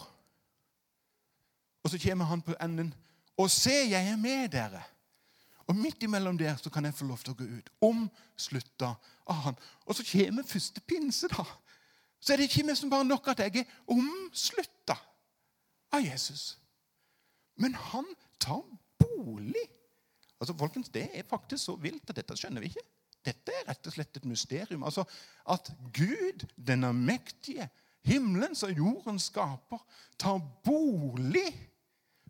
Og 1.82 1.90
så 1.90 2.00
kommer 2.00 2.30
han 2.30 2.42
på 2.42 2.54
enden. 2.62 2.92
Og 3.36 3.50
se, 3.50 3.74
jeg 3.90 4.08
er 4.08 4.16
med 4.20 4.48
dere. 4.54 4.80
Og 5.66 5.76
midt 5.76 6.02
imellom 6.02 6.38
der 6.38 6.56
så 6.56 6.70
kan 6.70 6.84
jeg 6.84 6.94
få 6.94 7.06
lov 7.08 7.20
til 7.22 7.34
å 7.34 7.38
gå 7.38 7.48
ut. 7.58 7.68
Omslutta 7.84 8.94
av 9.26 9.44
han. 9.46 9.58
Og 9.86 9.98
så 9.98 10.06
kommer 10.06 10.46
første 10.46 10.80
pinse, 10.86 11.28
da 11.32 11.44
så 12.22 12.32
er 12.32 12.38
det 12.38 12.50
ikke 12.50 12.68
liksom 12.68 12.90
bare 12.90 13.04
nok 13.04 13.32
at 13.32 13.42
jeg 13.42 13.64
er 13.64 13.78
omslutta 13.90 14.94
av 15.92 16.04
Jesus. 16.06 16.52
Men 17.58 17.74
han 17.74 18.06
tar 18.40 18.62
bolig. 19.02 19.66
Altså, 20.40 20.54
folkens, 20.58 20.88
Det 20.88 21.08
er 21.14 21.22
faktisk 21.28 21.64
så 21.64 21.76
vilt 21.76 22.10
at 22.10 22.16
dette 22.16 22.36
skjønner 22.38 22.62
vi 22.62 22.70
ikke. 22.70 22.86
Dette 23.26 23.54
er 23.54 23.68
rett 23.68 23.86
og 23.86 23.94
slett 23.94 24.16
et 24.16 24.26
mysterium. 24.26 24.82
Altså, 24.82 25.04
At 25.46 25.72
Gud, 25.94 26.46
denne 26.56 26.92
mektige, 26.92 27.68
himmelens 28.06 28.62
og 28.62 28.76
jordens 28.76 29.30
skaper, 29.30 29.82
tar 30.18 30.38
bolig 30.64 31.70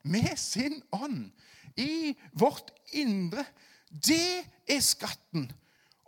med 0.05 0.37
sin 0.37 0.83
ånd 0.93 1.31
i 1.77 2.17
vårt 2.33 2.73
indre. 2.93 3.45
Det 3.89 4.45
er 4.69 4.81
skatten. 4.81 5.53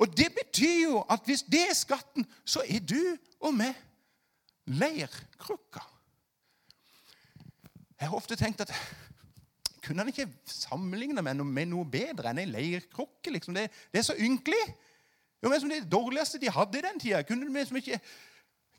Og 0.03 0.11
det 0.17 0.31
betyr 0.35 0.89
jo 0.89 1.03
at 1.11 1.23
hvis 1.29 1.45
det 1.47 1.63
er 1.69 1.77
skatten, 1.79 2.27
så 2.45 2.65
er 2.67 2.83
du 2.83 2.99
og 3.41 3.55
meg 3.55 3.75
leirkrukka. 4.67 5.83
Jeg 8.01 8.09
har 8.11 8.17
ofte 8.17 8.37
tenkt 8.37 8.65
at 8.65 8.73
kunne 9.85 10.01
han 10.01 10.09
ikke 10.09 10.29
sammenligne 10.49 11.23
noe, 11.23 11.47
med 11.47 11.69
noe 11.71 11.87
bedre 11.89 12.33
enn 12.33 12.41
ei 12.43 12.49
leirkrukke? 12.49 13.33
Liksom? 13.35 13.57
Det, 13.57 13.69
det, 13.93 14.01
er 14.01 14.07
så 14.07 14.17
ynkelig. 14.17 14.63
Det 15.41 15.51
var 15.51 15.69
Det 15.69 15.93
dårligste 15.93 16.41
de 16.41 16.51
hadde 16.51 16.79
i 16.79 16.85
den 16.87 17.01
tida. 17.01 17.23
Kunne 17.23 17.47
de 17.47 17.53
liksom 17.53 17.77
ikke 17.77 18.01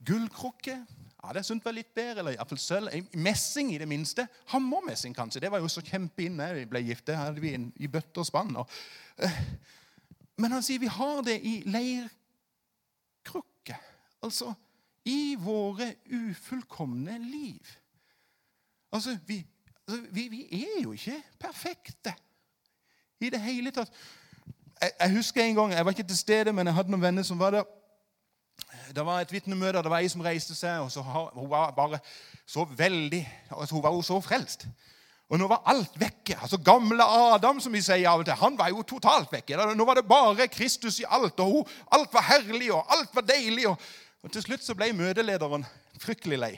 Gullkrukke? 0.05 0.79
Ja, 1.23 1.33
det 1.33 1.45
syntes 1.45 1.65
vel 1.65 1.79
litt 1.79 1.93
bedre. 1.93 2.23
Eller 2.23 2.35
iallfall 2.35 2.61
sølv. 2.61 3.13
Messing, 3.13 3.71
i 3.73 3.79
det 3.81 3.87
minste. 3.89 4.27
Hammermessing, 4.53 5.15
kanskje. 5.15 5.43
Det 5.45 5.51
var 5.53 5.61
jo 5.61 5.69
så 5.69 5.85
kjempeinn 5.85 6.41
da 6.41 6.51
vi 6.57 6.65
ble 6.69 6.81
gift. 6.85 7.05
Det 7.07 7.17
hadde 7.17 7.41
vi 7.43 7.53
i 7.53 7.89
bøtter 7.91 8.25
og 8.25 8.29
spann. 8.29 8.55
Og, 8.61 8.77
uh, 9.21 9.41
men 10.37 10.51
han 10.51 10.63
sier 10.63 10.79
vi 10.79 10.91
har 10.91 11.21
det 11.23 11.39
i 11.47 11.61
leirkrukke. 11.65 13.77
Altså 14.25 14.53
i 15.05 15.35
våre 15.39 15.93
ufullkomne 16.09 17.17
liv. 17.21 17.61
Altså, 18.91 19.17
vi, 19.25 19.45
altså 19.87 20.01
vi, 20.11 20.27
vi, 20.27 20.63
er 20.63 20.83
jo 20.83 20.91
ikke 20.91 21.21
perfekte 21.39 22.13
i 23.19 23.29
det 23.29 23.41
hele 23.41 23.71
tatt. 23.71 23.91
Jeg, 24.81 24.91
jeg, 24.99 25.15
husker 25.15 25.43
en 25.43 25.55
gang, 25.55 25.73
jeg 25.73 25.85
var 25.85 25.91
ikke 25.91 26.07
til 26.07 26.17
stede, 26.17 26.53
men 26.53 26.67
jeg 26.67 26.75
hadde 26.75 26.91
noen 26.91 27.05
venner 27.05 27.23
som 27.23 27.39
var 27.39 27.59
der. 27.59 27.69
Det 28.95 29.05
var 29.05 29.21
et 29.21 29.31
vitnemøte, 29.31 29.83
det 29.83 29.91
var 29.91 30.03
ei 30.03 30.09
som 30.09 30.23
reiste 30.23 30.55
seg, 30.55 30.79
og 30.79 30.91
så, 30.91 31.03
hun 31.03 31.49
var 31.49 31.73
bare 31.75 31.99
så 32.45 32.65
veldig 32.65 33.21
altså 33.49 33.75
Hun 33.75 33.83
var 33.83 33.93
jo 33.93 34.01
så 34.01 34.19
frelst. 34.21 34.67
Og 35.29 35.39
nå 35.41 35.47
var 35.49 35.63
alt 35.71 35.95
vekke. 35.97 36.37
Altså 36.37 36.59
Gamle 36.61 37.03
Adam, 37.03 37.59
som 37.61 37.73
vi 37.73 37.81
sier 37.81 38.05
av 38.11 38.21
og 38.21 38.27
til, 38.27 38.37
han 38.37 38.57
var 38.59 38.69
jo 38.69 38.83
totalt 38.85 39.31
vekke. 39.33 39.57
Nå 39.73 39.87
var 39.87 39.97
det 39.97 40.05
bare 40.09 40.47
Kristus 40.53 40.99
i 41.01 41.07
alt, 41.09 41.39
og 41.41 41.65
alt 41.95 42.13
var 42.13 42.27
herlig, 42.29 42.69
og 42.75 42.85
alt 42.93 43.15
var 43.15 43.25
deilig. 43.25 43.65
Og 43.71 44.31
Til 44.33 44.45
slutt 44.45 44.65
så 44.65 44.77
ble 44.77 44.91
møtelederen 44.93 45.65
fryktelig 46.01 46.39
lei. 46.41 46.53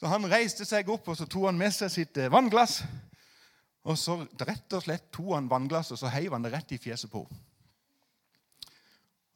Så 0.00 0.08
Han 0.08 0.24
reiste 0.32 0.64
seg 0.64 0.88
opp 0.88 1.08
og 1.12 1.16
så 1.18 1.26
tok 1.28 1.50
han 1.50 1.58
med 1.60 1.74
seg 1.76 1.92
sitt 1.92 2.16
eh, 2.16 2.32
vannglass. 2.32 2.80
Og 3.84 3.96
så 4.00 4.16
rett 4.40 4.76
og 4.76 4.84
slett 4.84 5.10
tok 5.12 5.34
han 5.34 5.48
vannglasset 5.48 5.96
og 5.96 6.00
så 6.00 6.12
heiv 6.12 6.32
han 6.32 6.44
det 6.44 6.52
rett 6.54 6.72
i 6.72 6.80
fjeset 6.80 7.12
på 7.12 7.24
henne. 7.24 7.46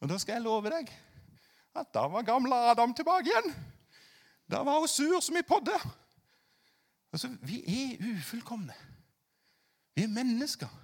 Og 0.04 0.10
da 0.10 0.18
skal 0.20 0.36
jeg 0.36 0.44
love 0.44 0.68
deg 0.68 0.90
at 1.74 1.88
da 1.96 2.02
var 2.12 2.26
gamle 2.26 2.56
Adam 2.70 2.92
tilbake 2.94 3.30
igjen. 3.30 3.54
Da 4.52 4.60
var 4.62 4.82
hun 4.82 4.88
sur 4.88 5.20
som 5.24 5.36
i 5.36 5.42
podde. 5.42 5.72
Altså, 7.14 7.28
Vi 7.42 7.62
er 7.66 7.96
ufullkomne. 8.10 8.74
Vi 9.94 10.02
er 10.02 10.08
mennesker 10.08 10.80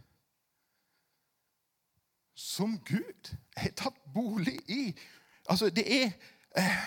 som 2.34 2.78
Gud 2.78 3.32
har 3.56 3.72
tatt 3.74 3.98
bolig 4.14 4.54
i. 4.70 4.94
Altså, 5.50 5.72
det 5.74 5.84
er 5.90 6.12
eh, 6.56 6.78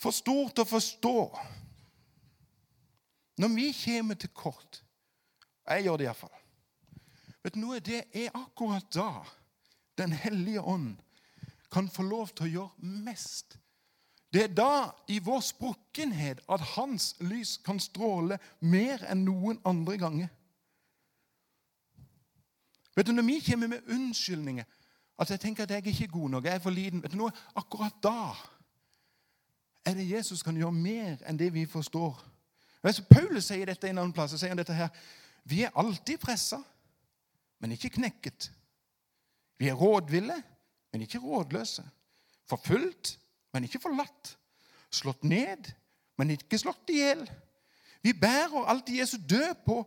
for 0.00 0.16
stort 0.16 0.64
å 0.64 0.66
forstå. 0.70 1.12
Når 3.38 3.54
vi 3.54 3.68
kommer 3.84 4.16
til 4.16 4.32
kort 4.34 4.82
Jeg 5.68 5.84
gjør 5.84 6.00
det 6.00 6.08
iallfall. 6.08 6.36
Vet 7.44 7.54
du 7.54 7.60
noe? 7.60 7.84
Det 7.84 8.00
er 8.16 8.32
akkurat 8.32 8.88
da 8.94 9.10
Den 10.00 10.16
hellige 10.16 10.64
ånd 10.64 10.94
kan 11.70 11.92
få 11.92 12.08
lov 12.08 12.32
til 12.32 12.48
å 12.48 12.54
gjøre 12.56 12.92
mest 13.04 13.58
det 14.32 14.42
er 14.42 14.52
da, 14.52 14.90
i 15.08 15.18
vår 15.24 15.40
sprukkenhet, 15.40 16.40
at 16.48 16.60
hans 16.74 17.14
lys 17.20 17.56
kan 17.64 17.80
stråle 17.80 18.36
mer 18.60 19.06
enn 19.08 19.24
noen 19.24 19.60
andre 19.64 19.96
ganger. 19.98 20.28
Vet 22.96 23.06
du, 23.06 23.12
Når 23.12 23.22
vi 23.22 23.40
kommer 23.40 23.66
med 23.66 23.88
unnskyldninger, 23.88 24.64
at 25.18 25.30
jeg 25.30 25.40
tenker 25.40 25.62
at 25.62 25.70
jeg 25.70 25.86
ikke 25.86 26.04
er 26.04 26.12
god 26.12 26.30
nok, 26.30 26.44
jeg 26.44 26.54
er 26.54 26.62
for 26.62 26.70
liten 26.70 27.02
vet 27.02 27.12
du 27.12 27.16
noe, 27.16 27.32
Akkurat 27.56 27.94
da 28.02 28.34
er 29.86 29.94
det 29.94 30.10
Jesus 30.10 30.42
kan 30.42 30.56
gjøre 30.56 30.72
mer 30.72 31.22
enn 31.26 31.38
det 31.38 31.48
vi 31.54 31.64
forstår. 31.66 32.18
Vet 32.82 32.98
du, 32.98 33.06
Paulus 33.08 33.48
sier 33.48 33.66
dette 33.66 33.88
en 33.88 33.98
annen 33.98 34.12
plass. 34.12 34.36
sier 34.36 34.52
han 34.52 34.60
dette 34.60 34.74
her, 34.76 34.88
Vi 35.44 35.62
er 35.62 35.72
alltid 35.74 36.18
pressa, 36.18 36.58
men 37.58 37.72
ikke 37.72 37.88
knekket. 37.96 38.50
Vi 39.58 39.68
er 39.68 39.74
rådville, 39.74 40.42
men 40.92 41.02
ikke 41.02 41.18
rådløse. 41.18 41.82
Forfulgt, 42.44 43.18
men 43.58 43.66
ikke 43.66 43.82
forlatt. 43.82 44.36
Slått 44.94 45.24
ned, 45.26 45.66
men 46.18 46.30
ikke 46.30 46.60
slått 46.62 46.92
i 46.94 47.00
hjel. 47.00 47.24
Vi 48.06 48.14
bærer 48.14 48.68
alltid 48.70 49.00
Jesu 49.00 49.16
død, 49.18 49.64
på, 49.66 49.82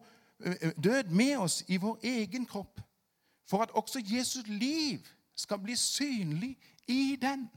død 0.84 1.14
med 1.16 1.38
oss 1.40 1.62
i 1.72 1.80
vår 1.80 2.04
egen 2.04 2.46
kropp, 2.46 2.82
for 3.48 3.64
at 3.64 3.72
også 3.72 4.02
Jesus 4.04 4.48
liv 4.48 5.08
skal 5.36 5.62
bli 5.64 5.76
synlig 5.80 6.58
i 6.88 7.16
den. 7.22 7.48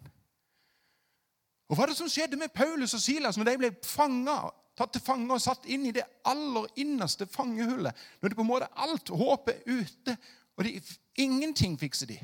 Og 1.68 1.74
Hva 1.74 1.84
er 1.84 1.90
det 1.90 1.98
som 1.98 2.10
skjedde 2.12 2.38
med 2.38 2.54
Paulus 2.54 2.94
og 2.94 3.02
Silas 3.02 3.38
når 3.40 3.50
de 3.50 3.56
ble 3.64 3.72
fanget, 3.82 4.54
tatt 4.78 4.94
til 4.94 5.02
fange 5.02 5.34
og 5.34 5.42
satt 5.42 5.66
inn 5.66 5.88
i 5.88 5.94
det 5.96 6.04
aller 6.30 6.70
innerste 6.78 7.26
fangehullet? 7.26 7.90
Når 8.20 8.30
det 8.30 8.38
på 8.38 8.46
en 8.46 8.52
måte 8.52 8.70
alt 8.86 9.10
håpet 9.10 9.66
ute, 9.66 10.16
og 10.54 10.66
de, 10.68 10.76
ingenting 11.18 11.74
fikser 11.80 12.14
de. 12.14 12.20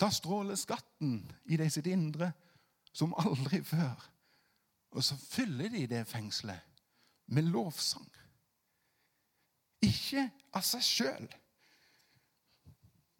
Da 0.00 0.10
stråler 0.10 0.56
skatten 0.56 1.32
i 1.44 1.56
de 1.60 1.68
sitt 1.70 1.86
indre 1.86 2.32
som 2.92 3.14
aldri 3.18 3.60
før. 3.64 4.06
Og 4.90 5.04
så 5.04 5.16
fyller 5.16 5.68
de 5.68 5.86
det 5.86 6.06
fengselet 6.08 6.60
med 7.26 7.50
lovsang. 7.52 8.08
Ikke 9.82 10.26
av 10.56 10.64
seg 10.66 10.82
sjøl, 10.84 11.28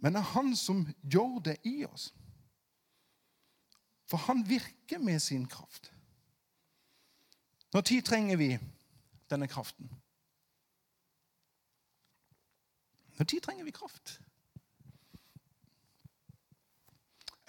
men 0.00 0.16
av 0.16 0.32
Han 0.32 0.54
som 0.56 0.82
gjør 1.02 1.38
det 1.44 1.56
i 1.68 1.84
oss. 1.84 2.10
For 4.10 4.18
han 4.26 4.42
virker 4.48 4.98
med 4.98 5.20
sin 5.22 5.46
kraft. 5.46 5.92
Når 7.72 7.80
tid 7.80 8.02
trenger 8.02 8.36
vi 8.36 8.58
denne 9.30 9.46
kraften? 9.46 9.92
Når 13.18 13.24
tid 13.24 13.40
trenger 13.40 13.64
vi 13.64 13.70
kraft? 13.70 14.16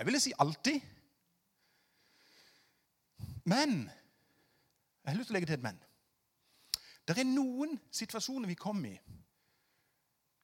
Jeg 0.02 0.06
ville 0.06 0.20
si 0.20 0.32
alltid. 0.40 0.82
Men 3.46 3.92
Jeg 5.04 5.12
har 5.12 5.18
lyst 5.18 5.28
til 5.30 5.34
å 5.34 5.38
legge 5.38 5.50
til 5.50 5.60
et 5.60 5.66
men. 5.66 5.78
Det 7.06 7.14
er 7.22 7.28
noen 7.30 7.76
situasjoner 7.94 8.50
vi 8.50 8.56
kommer 8.58 8.96
i 8.96 9.20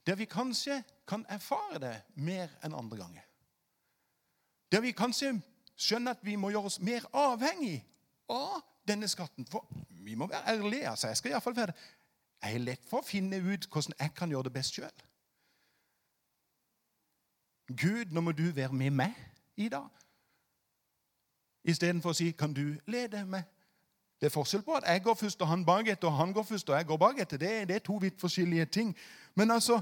der 0.08 0.16
vi 0.16 0.26
kanskje 0.30 0.78
kan 1.08 1.26
erfare 1.30 1.80
det 1.84 1.96
mer 2.16 2.54
enn 2.64 2.76
andre 2.78 2.98
ganger. 2.98 3.24
Der 4.72 4.82
vi 4.82 4.94
kanskje 4.96 5.34
skjønner 5.76 6.16
at 6.16 6.22
vi 6.24 6.36
må 6.40 6.52
gjøre 6.54 6.70
oss 6.70 6.80
mer 6.80 7.10
avhengig 7.18 7.82
av 8.30 8.62
denne 8.88 9.10
skatten. 9.10 9.46
For 9.50 9.66
vi 9.90 10.16
må 10.16 10.30
være 10.30 10.54
ærlige. 10.54 10.90
altså 10.90 11.08
Jeg 11.08 11.18
skal 11.18 11.32
iallfall 11.32 11.56
være 11.58 11.74
det. 11.74 11.88
Jeg 12.44 12.56
er 12.56 12.66
lett 12.70 12.86
for 12.86 13.02
å 13.02 13.10
finne 13.10 13.42
ut 13.42 13.68
hvordan 13.68 13.98
jeg 14.00 14.14
kan 14.16 14.30
gjøre 14.30 14.48
det 14.48 14.54
best 14.54 14.78
sjøl. 14.78 15.04
Gud, 17.68 18.14
nå 18.14 18.22
må 18.22 18.32
du 18.32 18.46
være 18.52 18.74
med 18.74 18.96
meg 19.02 19.18
i 19.58 19.70
dag. 19.70 19.88
Istedenfor 21.64 22.10
å 22.10 22.14
si 22.14 22.32
'Kan 22.32 22.54
du 22.54 22.76
lede 22.88 23.26
meg?' 23.26 23.44
Det 24.22 24.26
er 24.26 24.34
forskjell 24.34 24.64
på 24.66 24.74
at 24.74 24.84
jeg 24.88 25.04
går 25.04 25.14
først 25.14 25.42
og 25.42 25.48
han 25.48 25.66
baketter, 25.66 26.08
og 26.08 26.18
han 26.18 26.34
går 26.34 26.44
først 26.44 26.70
og 26.70 26.78
jeg 26.78 26.86
går 26.86 26.98
baketter. 26.98 27.38
Det, 27.38 27.68
det 27.68 27.76
er 27.76 27.80
to 27.80 27.94
vidt 28.02 28.20
forskjellige 28.20 28.66
ting. 28.66 28.96
Men 29.36 29.52
altså, 29.52 29.82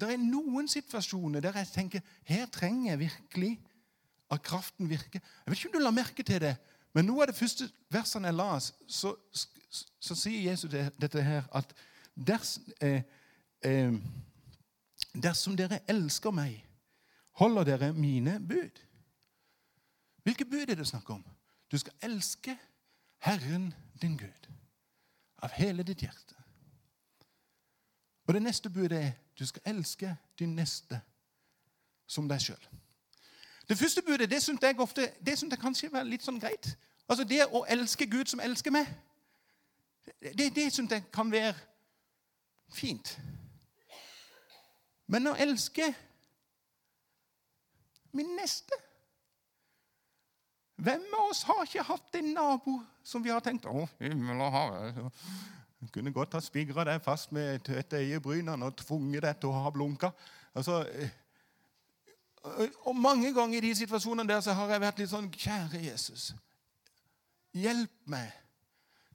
det 0.00 0.12
er 0.12 0.16
noen 0.16 0.68
situasjoner 0.68 1.40
der 1.40 1.58
jeg 1.58 1.66
tenker 1.72 2.00
her 2.24 2.46
trenger 2.46 2.90
jeg 2.90 2.98
virkelig 2.98 3.60
at 4.30 4.42
kraften 4.42 4.90
virker. 4.90 5.18
Jeg 5.20 5.50
vet 5.50 5.58
ikke 5.58 5.68
om 5.68 5.72
du 5.72 5.78
la 5.78 5.90
merke 5.90 6.22
til 6.22 6.40
det, 6.40 6.56
men 6.94 7.08
noe 7.08 7.24
av 7.24 7.32
det 7.32 7.36
første 7.36 7.68
versene 7.90 8.30
jeg 8.30 8.38
las, 8.38 8.74
så, 8.86 9.14
så, 9.32 9.48
så 10.00 10.14
sier 10.14 10.50
Jesus 10.50 10.70
det, 10.70 10.86
dette 11.00 11.22
her 11.22 11.48
at 11.52 11.74
ders, 12.14 12.60
eh, 12.80 13.02
eh, 13.64 13.92
dersom 15.14 15.56
dere 15.56 15.80
elsker 15.88 16.30
meg, 16.30 16.67
holder 17.38 17.64
dere 17.64 17.92
mine 17.92 18.38
bud. 18.48 18.80
Hvilke 20.22 20.44
bud 20.44 20.68
er 20.68 20.74
det 20.74 20.86
snakk 20.86 21.10
om? 21.10 21.24
Du 21.72 21.78
skal 21.78 21.92
elske 22.02 22.58
Herren 23.18 23.74
din 24.02 24.16
Gud 24.18 24.48
av 25.42 25.50
hele 25.54 25.82
ditt 25.82 26.02
hjerte. 26.02 26.34
Og 28.26 28.34
det 28.34 28.42
neste 28.42 28.70
budet 28.70 29.04
er 29.04 29.12
du 29.38 29.46
skal 29.46 29.62
elske 29.64 30.16
din 30.38 30.56
neste 30.56 31.00
som 32.06 32.28
deg 32.28 32.42
sjøl. 32.42 32.68
Det 33.68 33.78
første 33.78 34.02
budet 34.02 34.30
det 34.30 34.42
syns 34.42 34.62
jeg 34.62 34.80
ofte, 34.80 35.12
det 35.26 35.38
synes 35.38 35.52
jeg 35.52 35.60
kanskje 35.60 35.90
er 35.92 36.08
litt 36.08 36.24
sånn 36.24 36.40
greit. 36.40 36.74
Altså 37.08 37.24
Det 37.24 37.46
å 37.46 37.64
elske 37.68 38.06
Gud 38.06 38.26
som 38.26 38.40
elsker 38.40 38.70
meg, 38.74 38.88
det, 40.20 40.50
det 40.54 40.72
syns 40.72 40.92
jeg 40.92 41.06
kan 41.12 41.30
være 41.32 41.54
fint. 42.74 43.18
Men 45.06 45.30
å 45.30 45.36
elske 45.40 45.94
min 48.18 48.34
neste. 48.38 48.78
Hvem 50.78 51.06
av 51.18 51.30
oss 51.32 51.42
har 51.42 51.64
ikke 51.64 51.86
hatt 51.88 52.18
en 52.20 52.32
nabo 52.36 52.76
som 53.02 53.22
vi 53.24 53.32
har 53.34 53.42
tenkt 53.42 53.66
å, 53.66 53.86
himmel 53.98 54.42
og 54.44 54.52
hav, 54.54 54.98
kunne 55.94 56.12
godt 56.14 56.36
ha 56.36 56.42
spigra 56.42 56.84
deg 56.86 57.02
fast 57.02 57.32
med 57.34 57.70
et 57.74 57.96
øyebrynene 57.98 58.66
og 58.66 58.76
tvunget 58.78 59.24
deg 59.26 59.40
til 59.40 59.50
å 59.50 59.64
ha 59.64 59.72
blunka. 59.74 60.12
Altså, 60.54 60.84
Og 62.86 62.94
mange 62.96 63.32
ganger 63.34 63.58
i 63.58 63.68
de 63.68 63.74
situasjonene 63.74 64.28
der 64.28 64.40
så 64.40 64.54
har 64.54 64.70
jeg 64.70 64.80
vært 64.80 65.00
litt 65.02 65.10
sånn 65.10 65.26
Kjære 65.34 65.80
Jesus, 65.82 66.30
hjelp 67.52 68.06
meg 68.06 68.30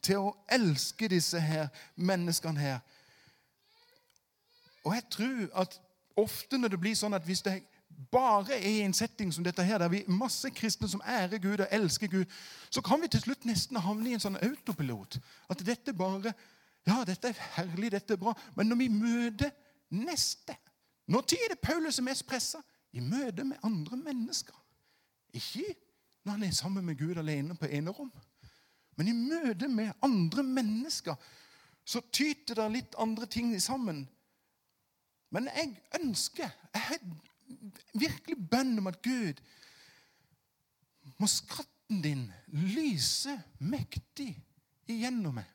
til 0.04 0.20
å 0.20 0.34
elske 0.52 1.08
disse 1.08 1.40
her 1.40 1.70
menneskene 1.96 2.60
her. 2.60 2.82
Og 4.84 4.94
jeg 4.98 5.08
tror 5.16 5.48
at 5.64 5.80
ofte 6.20 6.60
når 6.60 6.76
det 6.76 6.80
blir 6.84 6.96
sånn 7.00 7.16
at 7.16 7.24
hvis 7.26 7.42
det 7.46 7.62
bare 8.12 8.54
er 8.54 8.70
i 8.70 8.82
en 8.82 8.94
setting 8.94 9.34
som 9.34 9.44
dette 9.44 9.64
her, 9.64 9.78
der 9.78 9.90
vi 9.90 10.04
er 10.04 10.12
masse 10.12 10.50
kristne 10.50 10.88
som 10.90 11.02
ærer 11.08 11.42
Gud 11.42 11.60
og 11.60 11.68
elsker 11.72 12.08
Gud, 12.08 12.26
så 12.70 12.82
kan 12.82 13.02
vi 13.02 13.08
til 13.08 13.22
slutt 13.22 13.46
nesten 13.46 13.80
havne 13.82 14.10
i 14.10 14.14
en 14.14 14.24
sånn 14.24 14.38
autopilot. 14.38 15.20
At 15.50 15.66
dette 15.66 15.94
bare 15.94 16.34
Ja, 16.84 16.98
dette 17.08 17.30
er 17.32 17.38
herlig, 17.56 17.94
dette 17.94 18.14
er 18.14 18.20
bra. 18.20 18.34
Men 18.58 18.68
når 18.68 18.76
vi 18.76 18.88
møter 18.92 19.52
neste 19.90 20.58
Når 21.08 21.22
tid 21.22 21.38
er 21.46 21.54
det 21.54 21.60
Paulus 21.60 22.00
er 22.00 22.04
mest 22.04 22.26
pressa? 22.28 22.60
I 22.94 23.00
møte 23.00 23.44
med 23.44 23.58
andre 23.64 23.98
mennesker. 23.98 24.56
Ikke 25.34 25.76
når 26.24 26.32
han 26.32 26.44
er 26.44 26.52
sammen 26.52 26.86
med 26.86 27.00
Gud 27.00 27.18
alene 27.18 27.56
på 27.56 27.66
enerom. 27.66 28.12
Men 28.98 29.08
i 29.08 29.14
møte 29.14 29.68
med 29.68 29.92
andre 30.02 30.44
mennesker 30.44 31.16
så 31.86 32.02
tyter 32.12 32.56
det 32.56 32.70
litt 32.72 32.96
andre 33.00 33.26
ting 33.26 33.52
sammen. 33.62 34.06
Men 35.34 35.50
jeg 35.56 35.74
ønsker 36.00 36.52
Jeg 36.74 37.00
virkelig 37.94 38.38
bønn 38.52 38.78
om 38.80 38.88
at 38.88 39.02
Gud 39.02 39.42
må 41.20 41.28
skatten 41.28 42.02
din 42.04 42.28
lyse 42.48 43.34
mektig 43.60 44.32
igjennom 44.90 45.40
meg. 45.40 45.50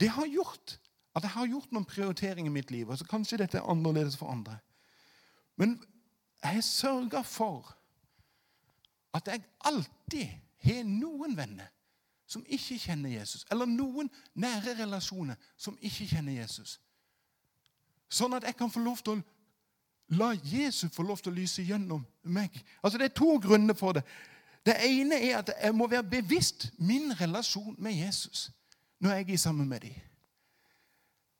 Det 0.00 0.08
har 0.08 0.28
gjort 0.30 0.78
at 1.16 1.26
jeg 1.26 1.34
har 1.34 1.50
gjort 1.50 1.72
noen 1.74 1.88
prioriteringer 1.88 2.50
i 2.50 2.54
mitt 2.54 2.70
liv. 2.70 2.88
og 2.88 2.98
så 2.98 3.04
Kanskje 3.04 3.40
dette 3.42 3.58
er 3.58 3.70
annerledes 3.70 4.16
for 4.16 4.30
andre. 4.30 4.58
Men 5.56 5.76
jeg 6.42 6.64
sørga 6.64 7.22
for 7.22 7.76
at 9.14 9.26
jeg 9.26 9.44
alltid 9.60 10.28
har 10.62 10.84
noen 10.86 11.36
venner 11.36 11.68
som 12.30 12.44
ikke 12.46 12.78
kjenner 12.78 13.10
Jesus, 13.10 13.42
eller 13.50 13.66
noen 13.66 14.10
nære 14.38 14.76
relasjoner 14.78 15.34
som 15.58 15.78
ikke 15.82 16.06
kjenner 16.12 16.36
Jesus. 16.38 16.76
Sånn 18.10 18.34
at 18.36 18.46
jeg 18.46 18.54
kan 18.58 18.70
få 18.70 18.82
lov 18.84 19.02
til 19.02 19.18
å 19.18 19.22
La 20.10 20.32
Jesus 20.44 20.90
få 20.94 21.02
lov 21.06 21.20
til 21.22 21.32
å 21.32 21.38
lyse 21.38 21.62
gjennom 21.62 22.02
meg. 22.22 22.54
Altså 22.82 22.98
Det 22.98 23.10
er 23.10 23.14
to 23.14 23.38
grunner 23.42 23.74
for 23.74 23.92
det. 23.92 24.04
Det 24.66 24.74
ene 24.84 25.16
er 25.16 25.38
at 25.38 25.52
jeg 25.62 25.74
må 25.74 25.86
være 25.88 26.04
bevisst 26.04 26.70
min 26.78 27.12
relasjon 27.20 27.76
med 27.78 27.92
Jesus 27.92 28.50
når 29.00 29.10
jeg 29.10 29.30
er 29.32 29.36
sammen 29.36 29.68
med 29.68 29.80
dem. 29.80 29.94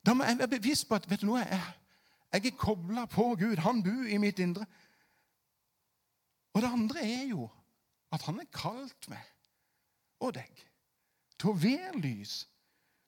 Da 0.06 0.14
må 0.14 0.24
jeg 0.24 0.38
være 0.38 0.48
bevisst 0.48 0.88
på 0.88 0.94
at 0.94 1.10
vet 1.10 1.20
du 1.20 1.26
noe, 1.28 1.42
jeg, 1.44 1.60
jeg 2.32 2.46
er 2.46 2.56
kobla 2.56 3.04
på 3.04 3.34
Gud. 3.36 3.60
Han 3.60 3.82
bor 3.84 4.06
i 4.08 4.16
mitt 4.16 4.38
indre. 4.38 4.64
Og 6.54 6.62
det 6.62 6.72
andre 6.72 7.04
er 7.04 7.26
jo 7.28 7.50
at 8.12 8.22
han 8.22 8.40
har 8.40 8.48
kalt 8.54 9.10
meg 9.10 9.26
og 10.20 10.34
deg 10.34 10.64
til 11.40 11.52
å 11.52 11.56
være 11.56 12.00
lys, 12.00 12.42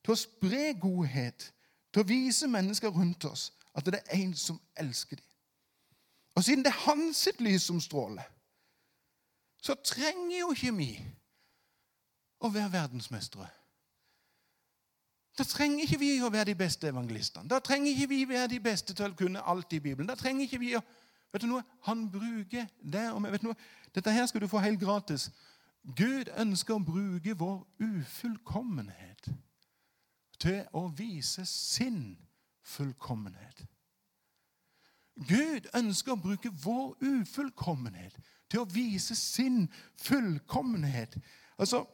til 0.05 0.15
å 0.15 0.19
spre 0.19 0.73
godhet, 0.81 1.49
til 1.93 2.03
å 2.03 2.09
vise 2.09 2.49
mennesker 2.49 2.93
rundt 2.93 3.25
oss 3.29 3.51
at 3.77 3.87
det 3.89 4.01
er 4.01 4.21
en 4.21 4.35
som 4.37 4.61
elsker 4.77 5.17
dem. 5.17 5.32
Og 6.35 6.45
siden 6.45 6.65
det 6.65 6.73
er 6.73 6.85
hans 6.87 7.17
sitt 7.17 7.41
lys 7.41 7.63
som 7.69 7.81
stråler, 7.81 8.25
så 9.63 9.75
trenger 9.85 10.39
jo 10.39 10.53
ikke 10.53 10.73
vi 10.75 10.93
å 12.43 12.51
være 12.51 12.73
verdensmestere. 12.73 13.51
Da 15.39 15.45
trenger 15.49 15.85
ikke 15.85 16.01
vi 16.01 16.11
å 16.21 16.31
være 16.33 16.51
de 16.51 16.59
beste 16.59 16.89
evangelistene. 16.91 17.49
Da 17.49 17.61
trenger 17.65 17.93
ikke 17.93 18.09
vi 18.11 18.25
å 18.25 18.33
være 18.33 18.51
de 18.53 18.61
beste 18.61 18.95
til 18.95 19.07
å 19.07 19.17
kunne 19.17 19.45
alt 19.49 19.73
i 19.73 19.81
Bibelen. 19.81 20.09
Da 20.11 20.17
trenger 20.19 20.49
ikke 20.49 20.61
vi 20.61 20.75
å 20.77 20.83
Vet 21.33 21.47
du 21.47 21.49
noe? 21.49 21.63
Han 21.89 22.11
bruker 22.13 22.67
det. 22.93 23.07
og 23.13 23.23
vet 23.23 23.41
du 23.41 23.47
noe? 23.47 23.57
Dette 23.95 24.13
her 24.13 24.27
skal 24.27 24.43
du 24.45 24.49
få 24.49 24.61
helt 24.61 24.81
gratis. 24.81 25.31
Gud 25.97 26.29
ønsker 26.37 26.77
å 26.77 26.85
bruke 26.85 27.33
vår 27.39 27.63
ufullkommenhet 27.81 29.31
til 30.43 30.61
å 30.77 30.87
vise 30.93 31.47
sin 31.49 32.19
fullkommenhet. 32.63 33.65
Gud 35.17 35.69
ønsker 35.77 36.15
å 36.15 36.21
bruke 36.21 36.51
vår 36.65 36.97
ufullkommenhet 37.01 38.17
til 38.51 38.63
å 38.63 38.69
vise 38.69 39.17
sin 39.17 39.67
fullkommenhet. 40.01 41.19
Altså, 41.59 41.87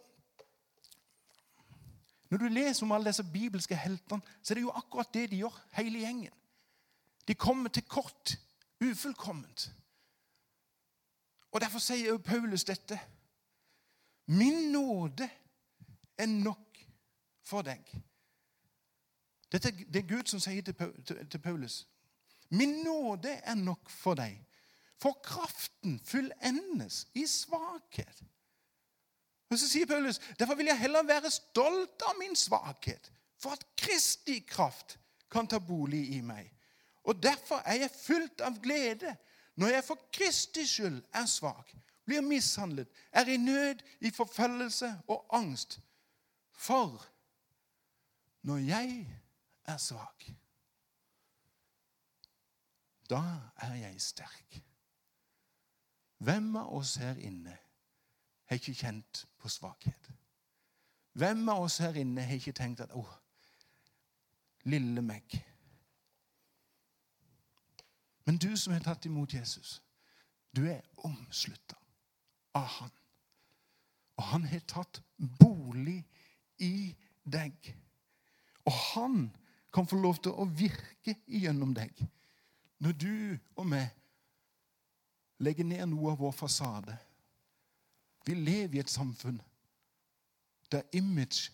Når 2.31 2.39
du 2.39 2.49
leser 2.49 2.85
om 2.85 2.93
alle 2.93 3.09
disse 3.09 3.25
bibelske 3.25 3.77
heltene, 3.77 4.21
så 4.43 4.53
er 4.53 4.55
det 4.55 4.63
jo 4.63 4.73
akkurat 4.77 5.15
det 5.15 5.31
de 5.31 5.37
gjør, 5.37 5.55
hele 5.73 5.99
gjengen. 5.99 6.35
De 7.29 7.35
kommer 7.35 7.71
til 7.73 7.83
kort, 7.89 8.37
ufullkomment. 8.81 9.73
Og 11.53 11.61
Derfor 11.61 11.79
sier 11.79 12.11
jo 12.11 12.19
Paulus 12.19 12.65
dette. 12.65 13.01
Min 14.27 14.73
nåde 14.73 15.31
er 16.19 16.27
nok 16.27 16.79
for 17.43 17.63
deg. 17.63 17.81
Dette, 19.53 19.71
det 19.71 20.03
er 20.03 20.09
Gud 20.09 20.29
som 20.29 20.41
sier 20.41 20.63
til 20.63 21.41
Paulus. 21.41 21.87
Min 22.49 22.81
nåde 22.85 23.41
er 23.45 23.55
nok 23.55 23.91
for 23.91 24.17
deg, 24.19 24.39
for 24.99 25.21
kraften 25.25 25.99
fullendes 26.05 27.07
i 27.15 27.27
svakhet. 27.27 28.23
Og 29.49 29.59
Så 29.59 29.69
sier 29.69 29.87
Paulus 29.87 30.21
derfor 30.39 30.55
vil 30.55 30.69
jeg 30.69 30.81
heller 30.81 31.07
være 31.07 31.31
stolt 31.31 32.03
av 32.09 32.19
min 32.19 32.37
svakhet, 32.37 33.13
for 33.39 33.57
at 33.57 33.65
Kristi 33.77 34.41
kraft 34.49 34.99
kan 35.31 35.47
ta 35.47 35.59
bolig 35.59 36.17
i 36.17 36.21
meg. 36.21 36.51
Og 37.05 37.23
Derfor 37.23 37.63
er 37.65 37.85
jeg 37.85 37.95
fullt 37.95 38.41
av 38.41 38.59
glede 38.61 39.17
når 39.59 39.75
jeg 39.75 39.85
for 39.85 40.09
Kristi 40.13 40.67
skyld 40.67 41.01
er 41.13 41.27
svak, 41.27 41.73
blir 42.07 42.23
mishandlet, 42.23 42.89
er 43.13 43.29
i 43.29 43.37
nød, 43.37 43.83
i 44.01 44.11
forfølgelse 44.11 44.93
og 45.09 45.27
angst. 45.35 45.81
For 46.55 47.03
når 48.43 48.57
jeg 48.57 49.07
er 49.67 49.77
svak 49.77 50.31
da 53.11 53.23
er 53.57 53.75
jeg 53.75 54.01
sterk. 54.01 54.62
Hvem 56.18 56.57
av 56.57 56.73
oss 56.75 56.97
her 57.01 57.16
inne 57.23 57.55
har 58.49 58.59
ikke 58.59 58.75
kjent 58.75 59.25
på 59.38 59.49
svakhet? 59.49 60.11
Hvem 61.18 61.49
av 61.49 61.62
oss 61.66 61.79
her 61.83 61.97
inne 61.99 62.23
har 62.23 62.35
ikke 62.35 62.53
tenkt 62.53 62.81
at 62.81 62.90
'Å, 62.90 63.05
lille 64.64 65.03
meg'? 65.03 65.44
Men 68.27 68.38
du 68.38 68.57
som 68.57 68.73
har 68.73 68.81
tatt 68.81 69.05
imot 69.05 69.35
Jesus, 69.35 69.83
du 70.57 70.66
er 70.66 70.81
omslutta 70.97 71.77
av 72.55 72.64
Han. 72.64 72.90
Og 74.16 74.25
han 74.25 74.44
har 74.44 74.61
tatt 74.61 75.03
bolig 75.40 76.05
i 76.59 76.97
deg. 77.25 77.75
Og 78.64 78.73
han 78.73 79.37
kan 79.73 79.87
få 79.87 79.97
lov 79.97 80.18
til 80.23 80.33
å 80.33 80.44
virke 80.44 81.14
gjennom 81.27 81.75
deg. 81.75 82.03
Når 82.79 82.93
du 82.93 83.38
og 83.57 83.71
vi 83.73 83.83
legger 85.45 85.67
ned 85.67 85.87
noe 85.91 86.12
av 86.12 86.21
vår 86.23 86.35
fasade 86.35 86.97
Vi 88.27 88.35
lever 88.35 88.79
i 88.79 88.83
et 88.83 88.91
samfunn 88.91 89.41
der 90.69 90.83
image 90.93 91.49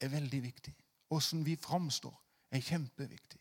er 0.00 0.08
veldig 0.08 0.38
viktig. 0.42 0.72
Åssen 1.12 1.42
vi 1.44 1.56
framstår, 1.56 2.14
er 2.50 2.62
kjempeviktig. 2.64 3.40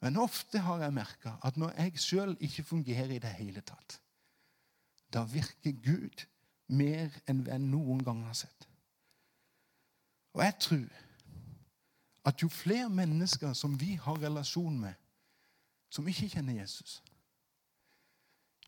Men 0.00 0.20
ofte 0.22 0.60
har 0.62 0.84
jeg 0.84 0.94
merka 0.94 1.32
at 1.42 1.56
når 1.56 1.72
jeg 1.80 1.98
sjøl 1.98 2.36
ikke 2.40 2.62
fungerer 2.62 3.10
i 3.16 3.18
det 3.18 3.32
hele 3.40 3.60
tatt, 3.66 3.98
da 5.10 5.24
virker 5.26 5.74
Gud 5.82 6.22
mer 6.68 7.10
enn 7.26 7.42
jeg 7.48 7.62
noen 7.64 8.04
gang 8.04 8.22
har 8.26 8.36
sett. 8.38 8.68
Og 10.34 10.44
jeg 10.44 10.54
tror 10.60 11.00
at 12.24 12.42
jo 12.42 12.48
flere 12.48 12.88
mennesker 12.88 13.52
som 13.52 13.74
vi 13.80 13.94
har 14.00 14.22
relasjon 14.22 14.78
med, 14.80 14.94
som 15.94 16.08
ikke 16.10 16.28
kjenner 16.28 16.56
Jesus, 16.58 17.02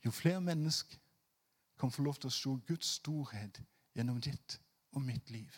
jo 0.04 0.10
flere 0.14 0.40
mennesker 0.40 0.98
kan 1.78 1.90
få 1.90 2.04
lov 2.06 2.20
til 2.20 2.30
å 2.30 2.34
se 2.34 2.52
Guds 2.68 2.92
storhet 3.00 3.58
gjennom 3.96 4.20
ditt 4.22 4.60
og 4.94 5.02
mitt 5.02 5.30
liv, 5.34 5.50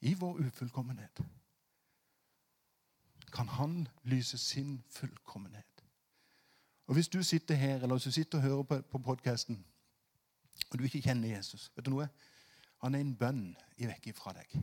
i 0.00 0.14
vår 0.14 0.44
ufullkommenhet, 0.46 1.24
kan 3.32 3.48
Han 3.48 3.88
lyse 4.04 4.38
sin 4.38 4.84
fullkommenhet. 4.90 5.84
Og 6.86 6.94
Hvis 6.94 7.08
du 7.08 7.22
sitter 7.22 7.54
her 7.54 7.82
eller 7.82 7.94
hvis 7.94 8.04
du 8.04 8.10
sitter 8.10 8.38
og 8.38 8.44
hører 8.44 8.62
på, 8.62 8.80
på 8.80 8.98
podkasten, 8.98 9.64
og 10.70 10.78
du 10.78 10.84
ikke 10.84 11.02
kjenner 11.02 11.28
Jesus 11.28 11.72
vet 11.76 11.84
du 11.84 11.90
noe? 11.90 12.08
Han 12.82 12.94
er 12.94 13.00
en 13.00 13.16
bønn 13.16 13.56
i 13.76 13.86
vekk 13.86 14.14
fra 14.16 14.32
deg. 14.32 14.62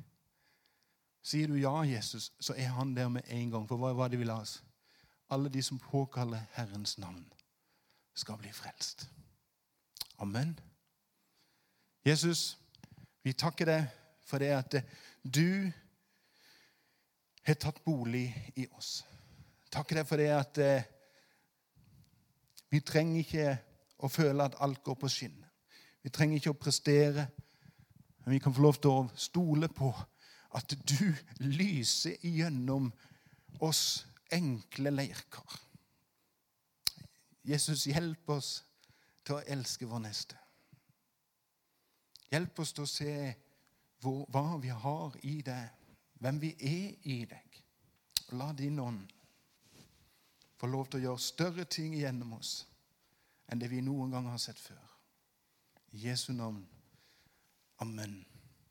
Sier 1.22 1.48
du 1.48 1.56
ja, 1.60 1.84
Jesus, 1.84 2.32
så 2.40 2.54
er 2.58 2.72
han 2.74 2.96
der 2.96 3.10
med 3.10 3.22
en 3.28 3.52
gang. 3.52 3.68
For 3.68 3.78
hva 3.78 3.94
var 3.94 4.10
det 4.10 4.20
vi 4.20 4.26
la 4.26 4.40
oss? 4.42 4.64
Alle 5.36 5.50
de 5.52 5.64
som 5.64 5.80
påkaller 5.80 6.48
Herrens 6.56 6.98
navn, 6.98 7.26
skal 8.16 8.38
bli 8.40 8.52
frelst. 8.56 9.10
Amen. 10.18 10.54
Jesus, 12.06 12.58
vi 13.24 13.34
takker 13.34 13.68
deg 13.68 13.90
for 14.24 14.40
det 14.40 14.54
at 14.56 14.78
du 15.28 15.72
har 17.46 17.60
tatt 17.60 17.84
bolig 17.84 18.30
i 18.56 18.68
oss. 18.78 19.02
Takker 19.74 20.00
deg 20.00 20.08
for 20.08 20.22
det 20.22 20.32
at 20.32 20.62
eh, 20.64 20.92
Vi 22.72 22.80
trenger 22.82 23.22
ikke 23.22 23.52
å 24.04 24.10
føle 24.12 24.44
at 24.44 24.56
alt 24.60 24.82
går 24.84 24.96
på 25.00 25.08
skinner. 25.08 25.52
Vi 26.04 26.10
trenger 26.12 26.40
ikke 26.40 26.52
å 26.52 26.58
prestere, 26.60 27.28
men 28.24 28.34
vi 28.34 28.40
kan 28.44 28.54
få 28.54 28.64
lov 28.66 28.80
til 28.82 28.92
å 28.92 29.06
stole 29.16 29.70
på 29.72 29.92
at 30.58 30.74
du 30.90 31.14
lyser 31.46 32.18
igjennom 32.26 32.90
oss 33.64 34.06
enkle 34.34 34.92
leirkar. 34.92 35.60
Jesus, 37.46 37.86
hjelp 37.86 38.30
oss 38.30 38.64
til 39.26 39.38
å 39.38 39.44
elske 39.56 39.88
vår 39.90 40.02
neste. 40.08 40.38
Hjelp 42.32 42.60
oss 42.60 42.74
til 42.74 42.86
å 42.86 42.90
se 42.90 43.16
hvor, 44.02 44.26
hva 44.34 44.58
vi 44.62 44.74
har 44.74 45.18
i 45.24 45.38
deg, 45.46 45.92
hvem 46.22 46.40
vi 46.42 46.54
er 46.58 47.12
i 47.12 47.20
deg. 47.30 47.60
Og 48.30 48.38
la 48.42 48.50
din 48.58 48.80
ånd 48.82 49.04
få 50.58 50.70
lov 50.72 50.90
til 50.90 51.04
å 51.04 51.10
gjøre 51.10 51.22
større 51.22 51.66
ting 51.70 51.94
gjennom 51.98 52.34
oss 52.40 52.64
enn 53.52 53.62
det 53.62 53.70
vi 53.70 53.84
noen 53.86 54.14
gang 54.16 54.30
har 54.32 54.42
sett 54.42 54.60
før. 54.60 54.82
I 55.94 56.08
Jesu 56.08 56.32
navn. 56.34 56.64
Amen. 57.84 58.24